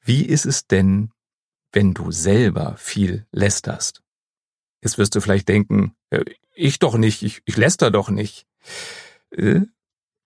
Wie 0.00 0.24
ist 0.24 0.46
es 0.46 0.66
denn 0.66 1.10
wenn 1.78 1.94
du 1.94 2.10
selber 2.10 2.76
viel 2.76 3.24
lästerst. 3.30 4.02
Jetzt 4.82 4.98
wirst 4.98 5.14
du 5.14 5.20
vielleicht 5.20 5.48
denken, 5.48 5.94
ich 6.56 6.80
doch 6.80 6.96
nicht, 6.96 7.22
ich, 7.22 7.40
ich 7.44 7.56
läster 7.56 7.92
doch 7.92 8.10
nicht. 8.10 8.48
Äh, 9.30 9.60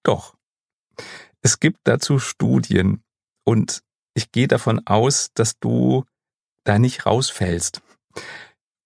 doch. 0.03 0.35
Es 1.43 1.61
gibt 1.61 1.81
dazu 1.85 2.19
Studien 2.19 3.05
und 3.45 3.83
ich 4.15 4.33
gehe 4.33 4.49
davon 4.49 4.87
aus, 4.87 5.35
dass 5.35 5.59
du 5.59 6.07
da 6.65 6.79
nicht 6.79 7.05
rausfällst. 7.05 7.83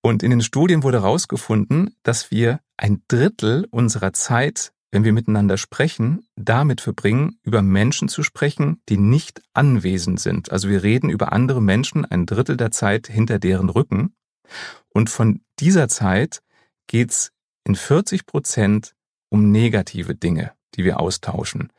Und 0.03 0.25
in 0.25 0.31
den 0.31 0.41
Studien 0.43 0.83
wurde 0.83 1.03
herausgefunden, 1.03 1.95
dass 2.03 2.33
wir 2.33 2.59
ein 2.77 3.05
Drittel 3.07 3.69
unserer 3.71 4.13
Zeit, 4.13 4.73
wenn 4.97 5.05
wir 5.05 5.13
miteinander 5.13 5.59
sprechen, 5.59 6.27
damit 6.37 6.81
verbringen, 6.81 7.39
über 7.43 7.61
Menschen 7.61 8.09
zu 8.09 8.23
sprechen, 8.23 8.81
die 8.89 8.97
nicht 8.97 9.43
anwesend 9.53 10.21
sind. 10.21 10.51
Also 10.51 10.71
wir 10.71 10.83
reden 10.83 11.11
über 11.11 11.35
andere 11.35 11.61
Menschen 11.61 12.07
ein 12.07 12.25
Drittel 12.25 12.57
der 12.57 12.71
Zeit 12.71 13.07
hinter 13.07 13.39
deren 13.39 13.69
Rücken. 13.69 14.15
Und 14.89 15.11
von 15.11 15.43
dieser 15.59 15.89
Zeit 15.89 16.41
geht's 16.87 17.31
in 17.65 17.75
40 17.75 18.25
Prozent 18.25 18.95
um 19.29 19.51
negative 19.51 20.15
Dinge, 20.15 20.53
die 20.77 20.85
wir 20.85 20.99
austauschen. 20.99 21.75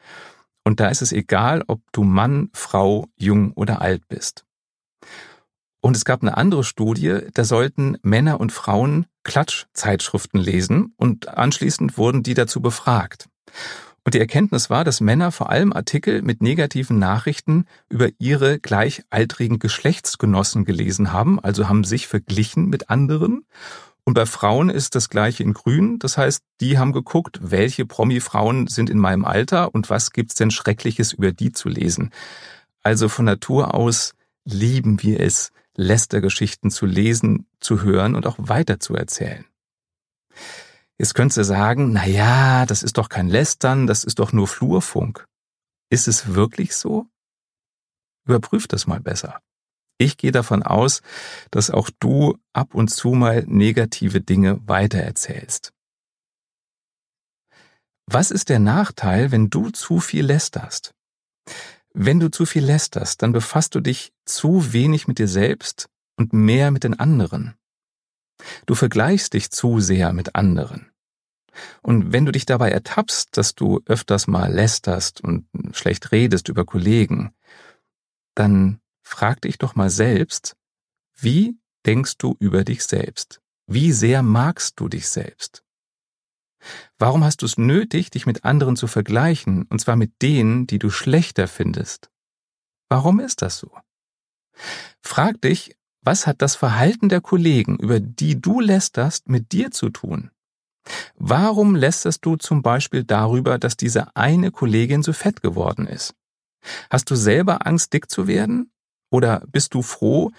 Und 0.63 0.79
da 0.79 0.89
ist 0.89 1.01
es 1.01 1.11
egal, 1.11 1.63
ob 1.65 1.81
du 1.93 2.03
Mann, 2.03 2.51
Frau, 2.53 3.07
jung 3.15 3.51
oder 3.53 3.81
alt 3.81 4.07
bist. 4.07 4.45
Und 5.79 5.95
es 5.95 6.05
gab 6.05 6.21
eine 6.21 6.37
andere 6.37 6.63
Studie, 6.63 7.19
da 7.33 7.43
sollten 7.43 7.97
Männer 8.01 8.39
und 8.39 8.51
Frauen 8.51 9.05
Klatschzeitschriften 9.23 10.39
lesen 10.39 10.93
und 10.97 11.27
anschließend 11.27 11.97
wurden 11.97 12.23
die 12.23 12.33
dazu 12.33 12.61
befragt. 12.61 13.27
Und 14.07 14.13
die 14.13 14.19
Erkenntnis 14.19 14.69
war, 14.69 14.85
dass 14.85 15.01
Männer 15.01 15.33
vor 15.33 15.49
allem 15.49 15.73
Artikel 15.73 16.21
mit 16.21 16.41
negativen 16.41 16.97
Nachrichten 16.97 17.65
über 17.89 18.07
ihre 18.19 18.57
gleichaltrigen 18.57 19.59
Geschlechtsgenossen 19.59 20.63
gelesen 20.63 21.11
haben, 21.11 21.41
also 21.41 21.67
haben 21.67 21.83
sich 21.83 22.07
verglichen 22.07 22.67
mit 22.67 22.89
anderen. 22.89 23.45
Und 24.05 24.13
bei 24.13 24.25
Frauen 24.25 24.69
ist 24.69 24.95
das 24.95 25.09
gleiche 25.09 25.43
in 25.43 25.51
Grün. 25.51 25.99
Das 25.99 26.17
heißt, 26.17 26.41
die 26.61 26.77
haben 26.77 26.93
geguckt, 26.93 27.39
welche 27.41 27.85
Promi-Frauen 27.85 28.67
sind 28.67 28.89
in 28.89 28.97
meinem 28.97 29.25
Alter 29.25 29.75
und 29.75 29.89
was 29.89 30.13
gibt's 30.13 30.35
denn 30.35 30.51
Schreckliches 30.51 31.11
über 31.11 31.33
die 31.33 31.51
zu 31.51 31.67
lesen. 31.67 32.11
Also 32.83 33.09
von 33.09 33.25
Natur 33.25 33.73
aus 33.73 34.13
lieben 34.45 35.03
wir 35.03 35.19
es, 35.19 35.51
Lästergeschichten 35.77 36.71
zu 36.71 36.85
lesen, 36.85 37.47
zu 37.59 37.81
hören 37.81 38.15
und 38.15 38.25
auch 38.25 38.35
weiter 38.37 38.79
zu 38.79 38.95
erzählen. 38.95 39.45
Jetzt 40.97 41.13
könntest 41.13 41.37
du 41.37 41.43
sagen, 41.43 41.93
na 41.93 42.05
ja, 42.05 42.65
das 42.65 42.83
ist 42.83 42.97
doch 42.97 43.07
kein 43.07 43.29
Lästern, 43.29 43.87
das 43.87 44.03
ist 44.03 44.19
doch 44.19 44.33
nur 44.33 44.47
Flurfunk. 44.47 45.25
Ist 45.89 46.07
es 46.07 46.33
wirklich 46.33 46.75
so? 46.75 47.05
Überprüf 48.27 48.67
das 48.67 48.87
mal 48.87 48.99
besser. 48.99 49.39
Ich 49.99 50.17
gehe 50.17 50.31
davon 50.31 50.63
aus, 50.63 51.01
dass 51.51 51.71
auch 51.71 51.89
du 51.99 52.37
ab 52.53 52.73
und 52.73 52.89
zu 52.89 53.11
mal 53.11 53.43
negative 53.47 54.21
Dinge 54.21 54.59
weitererzählst. 54.67 55.71
Was 58.05 58.31
ist 58.31 58.49
der 58.49 58.59
Nachteil, 58.59 59.31
wenn 59.31 59.49
du 59.49 59.69
zu 59.69 59.99
viel 59.99 60.25
lästerst? 60.25 60.93
Wenn 61.99 62.19
du 62.19 62.29
zu 62.29 62.45
viel 62.45 62.63
lästerst, 62.63 63.23
dann 63.23 63.31
befasst 63.31 63.73
du 63.73 63.79
dich 63.79 64.13
zu 64.23 64.71
wenig 64.71 65.07
mit 65.07 65.17
dir 65.17 65.27
selbst 65.27 65.89
und 66.15 66.31
mehr 66.31 66.69
mit 66.69 66.83
den 66.83 66.99
anderen. 66.99 67.55
Du 68.67 68.75
vergleichst 68.75 69.33
dich 69.33 69.49
zu 69.49 69.79
sehr 69.79 70.13
mit 70.13 70.35
anderen. 70.35 70.91
Und 71.81 72.13
wenn 72.13 72.27
du 72.27 72.31
dich 72.31 72.45
dabei 72.45 72.69
ertappst, 72.69 73.35
dass 73.35 73.55
du 73.55 73.81
öfters 73.87 74.27
mal 74.27 74.53
lästerst 74.53 75.21
und 75.21 75.47
schlecht 75.71 76.11
redest 76.11 76.49
über 76.49 76.65
Kollegen, 76.65 77.33
dann 78.35 78.79
frag 79.01 79.41
dich 79.41 79.57
doch 79.57 79.73
mal 79.73 79.89
selbst, 79.89 80.55
wie 81.15 81.57
denkst 81.87 82.19
du 82.19 82.35
über 82.37 82.63
dich 82.63 82.83
selbst? 82.83 83.41
Wie 83.65 83.91
sehr 83.91 84.21
magst 84.21 84.79
du 84.79 84.87
dich 84.87 85.09
selbst? 85.09 85.63
Warum 86.97 87.23
hast 87.23 87.41
du 87.41 87.45
es 87.45 87.57
nötig, 87.57 88.09
dich 88.09 88.25
mit 88.25 88.43
anderen 88.45 88.75
zu 88.75 88.87
vergleichen, 88.87 89.63
und 89.69 89.79
zwar 89.79 89.95
mit 89.95 90.21
denen, 90.21 90.67
die 90.67 90.79
du 90.79 90.89
schlechter 90.89 91.47
findest? 91.47 92.09
Warum 92.89 93.19
ist 93.19 93.41
das 93.41 93.57
so? 93.57 93.71
Frag 95.01 95.41
dich, 95.41 95.75
was 96.01 96.25
hat 96.25 96.41
das 96.41 96.55
Verhalten 96.55 97.09
der 97.09 97.21
Kollegen, 97.21 97.77
über 97.77 97.99
die 97.99 98.39
du 98.39 98.59
lästerst, 98.59 99.29
mit 99.29 99.51
dir 99.51 99.71
zu 99.71 99.89
tun? 99.89 100.31
Warum 101.15 101.75
lästerst 101.75 102.25
du 102.25 102.37
zum 102.37 102.61
Beispiel 102.61 103.03
darüber, 103.03 103.59
dass 103.59 103.75
diese 103.75 104.15
eine 104.15 104.51
Kollegin 104.51 105.03
so 105.03 105.13
fett 105.13 105.41
geworden 105.41 105.85
ist? 105.85 106.15
Hast 106.89 107.09
du 107.11 107.15
selber 107.15 107.67
Angst, 107.67 107.93
dick 107.93 108.09
zu 108.09 108.27
werden? 108.27 108.71
Oder 109.11 109.43
bist 109.51 109.73
du 109.73 109.81
froh, 109.81 110.31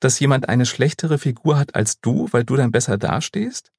dass 0.00 0.20
jemand 0.20 0.48
eine 0.48 0.66
schlechtere 0.66 1.18
Figur 1.18 1.58
hat 1.58 1.74
als 1.74 2.00
du, 2.00 2.28
weil 2.30 2.44
du 2.44 2.56
dann 2.56 2.70
besser 2.70 2.96
dastehst? 2.96 3.72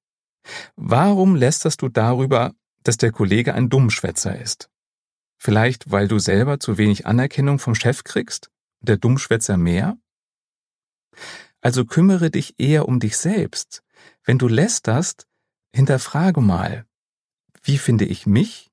Warum 0.75 1.35
lästerst 1.35 1.81
du 1.81 1.89
darüber, 1.89 2.53
dass 2.83 2.97
der 2.97 3.12
Kollege 3.12 3.53
ein 3.53 3.69
Dummschwätzer 3.69 4.39
ist? 4.39 4.69
Vielleicht, 5.38 5.91
weil 5.91 6.07
du 6.07 6.19
selber 6.19 6.59
zu 6.59 6.77
wenig 6.77 7.05
Anerkennung 7.05 7.59
vom 7.59 7.75
Chef 7.75 8.03
kriegst? 8.03 8.51
Der 8.81 8.97
Dummschwätzer 8.97 9.57
mehr? 9.57 9.97
Also 11.62 11.85
kümmere 11.85 12.29
dich 12.29 12.55
eher 12.59 12.88
um 12.88 12.99
dich 12.99 13.17
selbst. 13.17 13.83
Wenn 14.23 14.38
du 14.38 14.47
lästerst, 14.47 15.27
hinterfrage 15.73 16.41
mal, 16.41 16.85
wie 17.63 17.77
finde 17.77 18.05
ich 18.05 18.25
mich? 18.25 18.69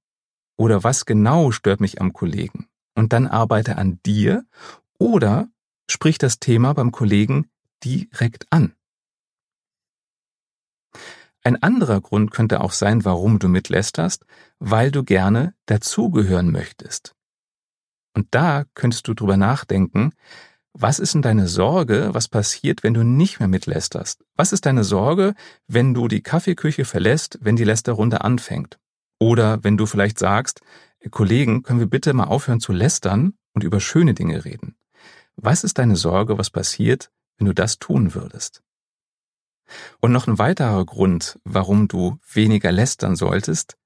Oder 0.57 0.85
was 0.85 1.05
genau 1.05 1.51
stört 1.51 1.81
mich 1.81 2.01
am 2.01 2.13
Kollegen? 2.13 2.69
Und 2.95 3.13
dann 3.13 3.27
arbeite 3.27 3.77
an 3.77 4.01
dir 4.07 4.45
oder 4.99 5.49
sprich 5.91 6.19
das 6.19 6.39
Thema 6.39 6.73
beim 6.73 6.93
Kollegen 6.93 7.51
direkt 7.85 8.47
an. 8.51 8.75
Ein 11.47 11.63
anderer 11.63 12.01
Grund 12.01 12.33
könnte 12.33 12.61
auch 12.61 12.73
sein, 12.73 13.05
warum 13.05 13.39
du 13.39 13.47
mitlästerst, 13.47 14.27
weil 14.59 14.91
du 14.91 15.05
gerne 15.05 15.55
dazugehören 15.67 16.51
möchtest. 16.51 17.15
Und 18.17 18.27
da 18.33 18.65
könntest 18.75 19.07
du 19.07 19.15
drüber 19.15 19.37
nachdenken, 19.37 20.11
was 20.73 20.99
ist 20.99 21.15
denn 21.15 21.23
deine 21.23 21.47
Sorge, 21.47 22.09
was 22.11 22.27
passiert, 22.27 22.83
wenn 22.83 22.95
du 22.95 23.05
nicht 23.05 23.39
mehr 23.39 23.47
mitlästerst? 23.47 24.25
Was 24.35 24.53
ist 24.53 24.67
deine 24.67 24.83
Sorge, 24.83 25.35
wenn 25.69 25.95
du 25.95 26.09
die 26.09 26.21
Kaffeeküche 26.21 26.85
verlässt, 26.85 27.39
wenn 27.41 27.55
die 27.55 27.63
Lästerrunde 27.63 28.23
anfängt? 28.23 28.81
Oder 29.21 29.63
wenn 29.63 29.77
du 29.77 29.87
vielleicht 29.87 30.19
sagst, 30.19 30.63
Kollegen, 31.13 31.63
können 31.63 31.79
wir 31.79 31.87
bitte 31.87 32.13
mal 32.13 32.25
aufhören 32.25 32.59
zu 32.59 32.73
lästern 32.73 33.35
und 33.55 33.63
über 33.63 33.79
schöne 33.79 34.15
Dinge 34.15 34.45
reden? 34.45 34.75
Was 35.37 35.63
ist 35.63 35.79
deine 35.79 35.95
Sorge, 35.95 36.39
was 36.39 36.51
passiert, 36.51 37.13
wenn 37.39 37.47
du 37.47 37.55
das 37.55 37.79
tun 37.79 38.15
würdest? 38.15 38.65
Und 40.01 40.13
noch 40.13 40.27
ein 40.27 40.39
weiterer 40.39 40.85
Grund, 40.85 41.39
warum 41.45 41.89
du 41.89 42.19
weniger 42.33 42.73
lästern 42.73 43.17
solltest. 43.17 43.77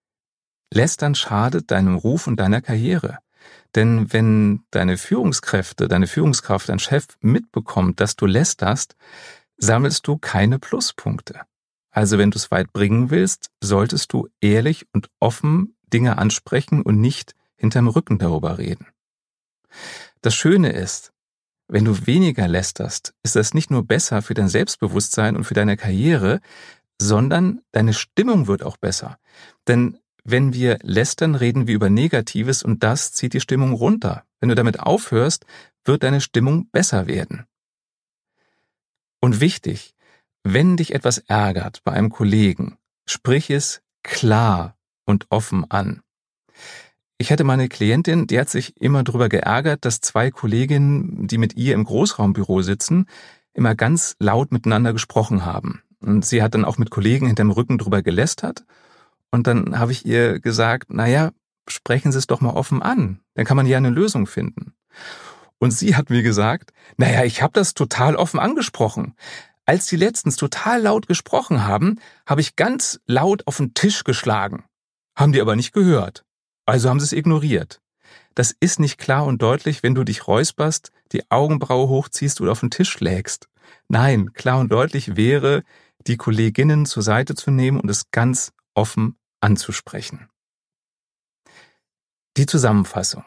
Lästern 0.72 1.14
schadet 1.14 1.70
deinem 1.70 1.96
Ruf 1.96 2.26
und 2.26 2.38
deiner 2.38 2.60
Karriere. 2.60 3.18
Denn 3.74 4.12
wenn 4.12 4.64
deine 4.70 4.96
Führungskräfte, 4.96 5.88
deine 5.88 6.06
Führungskraft, 6.06 6.68
dein 6.68 6.78
Chef 6.78 7.06
mitbekommt, 7.20 8.00
dass 8.00 8.16
du 8.16 8.26
lästerst, 8.26 8.96
sammelst 9.56 10.06
du 10.06 10.18
keine 10.18 10.58
Pluspunkte. 10.58 11.40
Also 11.90 12.18
wenn 12.18 12.30
du 12.30 12.38
es 12.38 12.50
weit 12.50 12.72
bringen 12.72 13.10
willst, 13.10 13.50
solltest 13.60 14.12
du 14.12 14.28
ehrlich 14.40 14.86
und 14.92 15.08
offen 15.18 15.76
Dinge 15.92 16.18
ansprechen 16.18 16.82
und 16.82 17.00
nicht 17.00 17.34
hinterm 17.56 17.88
Rücken 17.88 18.18
darüber 18.18 18.58
reden. 18.58 18.86
Das 20.22 20.34
Schöne 20.34 20.72
ist, 20.72 21.12
wenn 21.70 21.84
du 21.84 22.06
weniger 22.06 22.48
lästerst, 22.48 23.14
ist 23.22 23.36
das 23.36 23.54
nicht 23.54 23.70
nur 23.70 23.86
besser 23.86 24.22
für 24.22 24.34
dein 24.34 24.48
Selbstbewusstsein 24.48 25.36
und 25.36 25.44
für 25.44 25.54
deine 25.54 25.76
Karriere, 25.76 26.40
sondern 27.00 27.60
deine 27.72 27.94
Stimmung 27.94 28.48
wird 28.48 28.62
auch 28.62 28.76
besser. 28.76 29.18
Denn 29.68 29.98
wenn 30.24 30.52
wir 30.52 30.78
lästern, 30.82 31.34
reden 31.34 31.66
wir 31.66 31.74
über 31.74 31.88
Negatives 31.88 32.62
und 32.62 32.82
das 32.82 33.12
zieht 33.12 33.34
die 33.34 33.40
Stimmung 33.40 33.72
runter. 33.72 34.24
Wenn 34.40 34.48
du 34.48 34.54
damit 34.54 34.80
aufhörst, 34.80 35.46
wird 35.84 36.02
deine 36.02 36.20
Stimmung 36.20 36.68
besser 36.70 37.06
werden. 37.06 37.46
Und 39.20 39.40
wichtig, 39.40 39.94
wenn 40.42 40.76
dich 40.76 40.94
etwas 40.94 41.18
ärgert 41.18 41.84
bei 41.84 41.92
einem 41.92 42.10
Kollegen, 42.10 42.78
sprich 43.06 43.50
es 43.50 43.80
klar 44.02 44.76
und 45.04 45.26
offen 45.30 45.70
an. 45.70 46.02
Ich 47.20 47.30
hatte 47.30 47.44
meine 47.44 47.68
Klientin, 47.68 48.26
die 48.26 48.40
hat 48.40 48.48
sich 48.48 48.80
immer 48.80 49.04
darüber 49.04 49.28
geärgert, 49.28 49.84
dass 49.84 50.00
zwei 50.00 50.30
Kolleginnen, 50.30 51.26
die 51.26 51.36
mit 51.36 51.54
ihr 51.54 51.74
im 51.74 51.84
Großraumbüro 51.84 52.62
sitzen, 52.62 53.04
immer 53.52 53.74
ganz 53.74 54.16
laut 54.18 54.52
miteinander 54.52 54.94
gesprochen 54.94 55.44
haben. 55.44 55.82
Und 56.00 56.24
sie 56.24 56.42
hat 56.42 56.54
dann 56.54 56.64
auch 56.64 56.78
mit 56.78 56.88
Kollegen 56.88 57.26
hinterm 57.26 57.50
Rücken 57.50 57.76
drüber 57.76 58.00
gelästert. 58.00 58.64
Und 59.30 59.46
dann 59.46 59.78
habe 59.78 59.92
ich 59.92 60.06
ihr 60.06 60.40
gesagt, 60.40 60.86
na 60.88 61.06
ja, 61.08 61.32
sprechen 61.68 62.10
Sie 62.10 62.16
es 62.16 62.26
doch 62.26 62.40
mal 62.40 62.54
offen 62.54 62.80
an. 62.80 63.20
Dann 63.34 63.44
kann 63.44 63.58
man 63.58 63.66
ja 63.66 63.76
eine 63.76 63.90
Lösung 63.90 64.26
finden. 64.26 64.72
Und 65.58 65.72
sie 65.72 65.96
hat 65.96 66.08
mir 66.08 66.22
gesagt, 66.22 66.72
naja, 66.96 67.24
ich 67.24 67.42
habe 67.42 67.52
das 67.52 67.74
total 67.74 68.16
offen 68.16 68.40
angesprochen. 68.40 69.14
Als 69.66 69.88
sie 69.88 69.96
letztens 69.96 70.36
total 70.36 70.80
laut 70.80 71.06
gesprochen 71.06 71.66
haben, 71.66 71.98
habe 72.24 72.40
ich 72.40 72.56
ganz 72.56 72.98
laut 73.04 73.46
auf 73.46 73.58
den 73.58 73.74
Tisch 73.74 74.04
geschlagen. 74.04 74.64
Haben 75.14 75.32
die 75.32 75.40
aber 75.42 75.54
nicht 75.54 75.74
gehört. 75.74 76.24
Also 76.70 76.88
haben 76.88 77.00
sie 77.00 77.06
es 77.06 77.12
ignoriert. 77.12 77.82
Das 78.36 78.54
ist 78.60 78.78
nicht 78.78 78.96
klar 78.96 79.26
und 79.26 79.42
deutlich, 79.42 79.82
wenn 79.82 79.96
du 79.96 80.04
dich 80.04 80.28
räusperst, 80.28 80.92
die 81.10 81.28
Augenbraue 81.28 81.88
hochziehst 81.88 82.40
oder 82.40 82.52
auf 82.52 82.60
den 82.60 82.70
Tisch 82.70 82.90
schlägst. 82.90 83.48
Nein, 83.88 84.32
klar 84.34 84.60
und 84.60 84.70
deutlich 84.70 85.16
wäre, 85.16 85.64
die 86.06 86.16
Kolleginnen 86.16 86.86
zur 86.86 87.02
Seite 87.02 87.34
zu 87.34 87.50
nehmen 87.50 87.80
und 87.80 87.90
es 87.90 88.12
ganz 88.12 88.52
offen 88.74 89.16
anzusprechen. 89.40 90.28
Die 92.36 92.46
Zusammenfassung. 92.46 93.24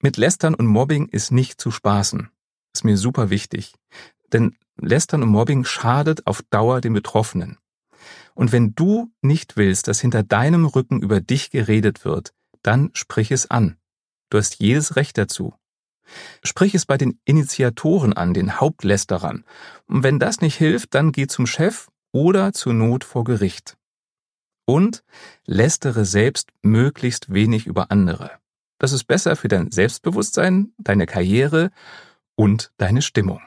Mit 0.00 0.16
Lästern 0.16 0.54
und 0.54 0.68
Mobbing 0.68 1.08
ist 1.08 1.32
nicht 1.32 1.60
zu 1.60 1.70
spaßen. 1.70 2.30
Ist 2.72 2.84
mir 2.84 2.96
super 2.96 3.28
wichtig. 3.28 3.74
Denn 4.32 4.56
Lästern 4.78 5.22
und 5.22 5.28
Mobbing 5.28 5.66
schadet 5.66 6.26
auf 6.26 6.40
Dauer 6.48 6.80
den 6.80 6.94
Betroffenen. 6.94 7.58
Und 8.36 8.52
wenn 8.52 8.74
du 8.74 9.10
nicht 9.22 9.56
willst, 9.56 9.88
dass 9.88 9.98
hinter 9.98 10.22
deinem 10.22 10.66
Rücken 10.66 11.00
über 11.00 11.20
dich 11.20 11.50
geredet 11.50 12.04
wird, 12.04 12.34
dann 12.62 12.90
sprich 12.92 13.30
es 13.32 13.50
an. 13.50 13.78
Du 14.28 14.36
hast 14.36 14.60
jedes 14.60 14.94
Recht 14.94 15.16
dazu. 15.16 15.54
Sprich 16.44 16.74
es 16.74 16.84
bei 16.84 16.98
den 16.98 17.18
Initiatoren 17.24 18.12
an, 18.12 18.34
den 18.34 18.60
Hauptlästerern. 18.60 19.44
Und 19.86 20.02
wenn 20.02 20.18
das 20.18 20.42
nicht 20.42 20.56
hilft, 20.56 20.94
dann 20.94 21.12
geh 21.12 21.26
zum 21.26 21.46
Chef 21.46 21.88
oder 22.12 22.52
zur 22.52 22.74
Not 22.74 23.04
vor 23.04 23.24
Gericht. 23.24 23.78
Und 24.66 25.02
lästere 25.46 26.04
selbst 26.04 26.50
möglichst 26.60 27.32
wenig 27.32 27.66
über 27.66 27.90
andere. 27.90 28.32
Das 28.78 28.92
ist 28.92 29.04
besser 29.04 29.36
für 29.36 29.48
dein 29.48 29.70
Selbstbewusstsein, 29.70 30.74
deine 30.76 31.06
Karriere 31.06 31.70
und 32.34 32.70
deine 32.76 33.00
Stimmung. 33.00 33.40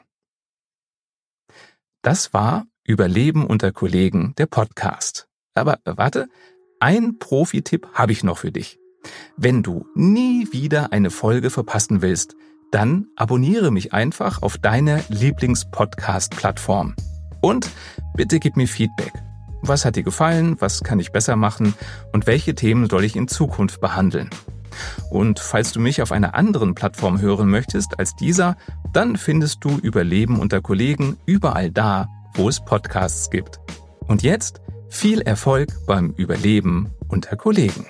Das 2.02 2.32
war 2.32 2.66
Überleben 2.84 3.46
unter 3.46 3.72
Kollegen, 3.72 4.34
der 4.38 4.46
Podcast. 4.46 5.28
Aber 5.54 5.78
warte, 5.84 6.28
ein 6.80 7.18
Profi-Tipp 7.18 7.88
habe 7.92 8.12
ich 8.12 8.24
noch 8.24 8.38
für 8.38 8.52
dich. 8.52 8.78
Wenn 9.36 9.62
du 9.62 9.86
nie 9.94 10.48
wieder 10.52 10.92
eine 10.92 11.10
Folge 11.10 11.50
verpassen 11.50 12.00
willst, 12.00 12.36
dann 12.70 13.06
abonniere 13.16 13.70
mich 13.70 13.92
einfach 13.92 14.42
auf 14.42 14.56
deiner 14.56 15.00
Lieblings-Podcast-Plattform. 15.08 16.94
Und 17.42 17.70
bitte 18.14 18.38
gib 18.38 18.56
mir 18.56 18.66
Feedback. 18.66 19.12
Was 19.62 19.84
hat 19.84 19.96
dir 19.96 20.02
gefallen? 20.02 20.56
Was 20.60 20.82
kann 20.82 21.00
ich 21.00 21.12
besser 21.12 21.36
machen? 21.36 21.74
Und 22.12 22.26
welche 22.26 22.54
Themen 22.54 22.88
soll 22.88 23.04
ich 23.04 23.14
in 23.14 23.28
Zukunft 23.28 23.80
behandeln? 23.80 24.30
Und 25.10 25.38
falls 25.38 25.72
du 25.72 25.80
mich 25.80 26.00
auf 26.00 26.12
einer 26.12 26.34
anderen 26.34 26.74
Plattform 26.74 27.20
hören 27.20 27.50
möchtest 27.50 27.98
als 27.98 28.16
dieser, 28.16 28.56
dann 28.92 29.16
findest 29.16 29.64
du 29.64 29.78
Überleben 29.78 30.38
unter 30.38 30.62
Kollegen 30.62 31.18
überall 31.26 31.70
da, 31.70 32.08
wo 32.40 32.48
es 32.48 32.58
Podcasts 32.58 33.28
gibt. 33.28 33.60
Und 34.08 34.22
jetzt 34.22 34.62
viel 34.88 35.20
Erfolg 35.20 35.68
beim 35.86 36.14
Überleben 36.16 36.90
unter 37.08 37.36
Kollegen. 37.36 37.84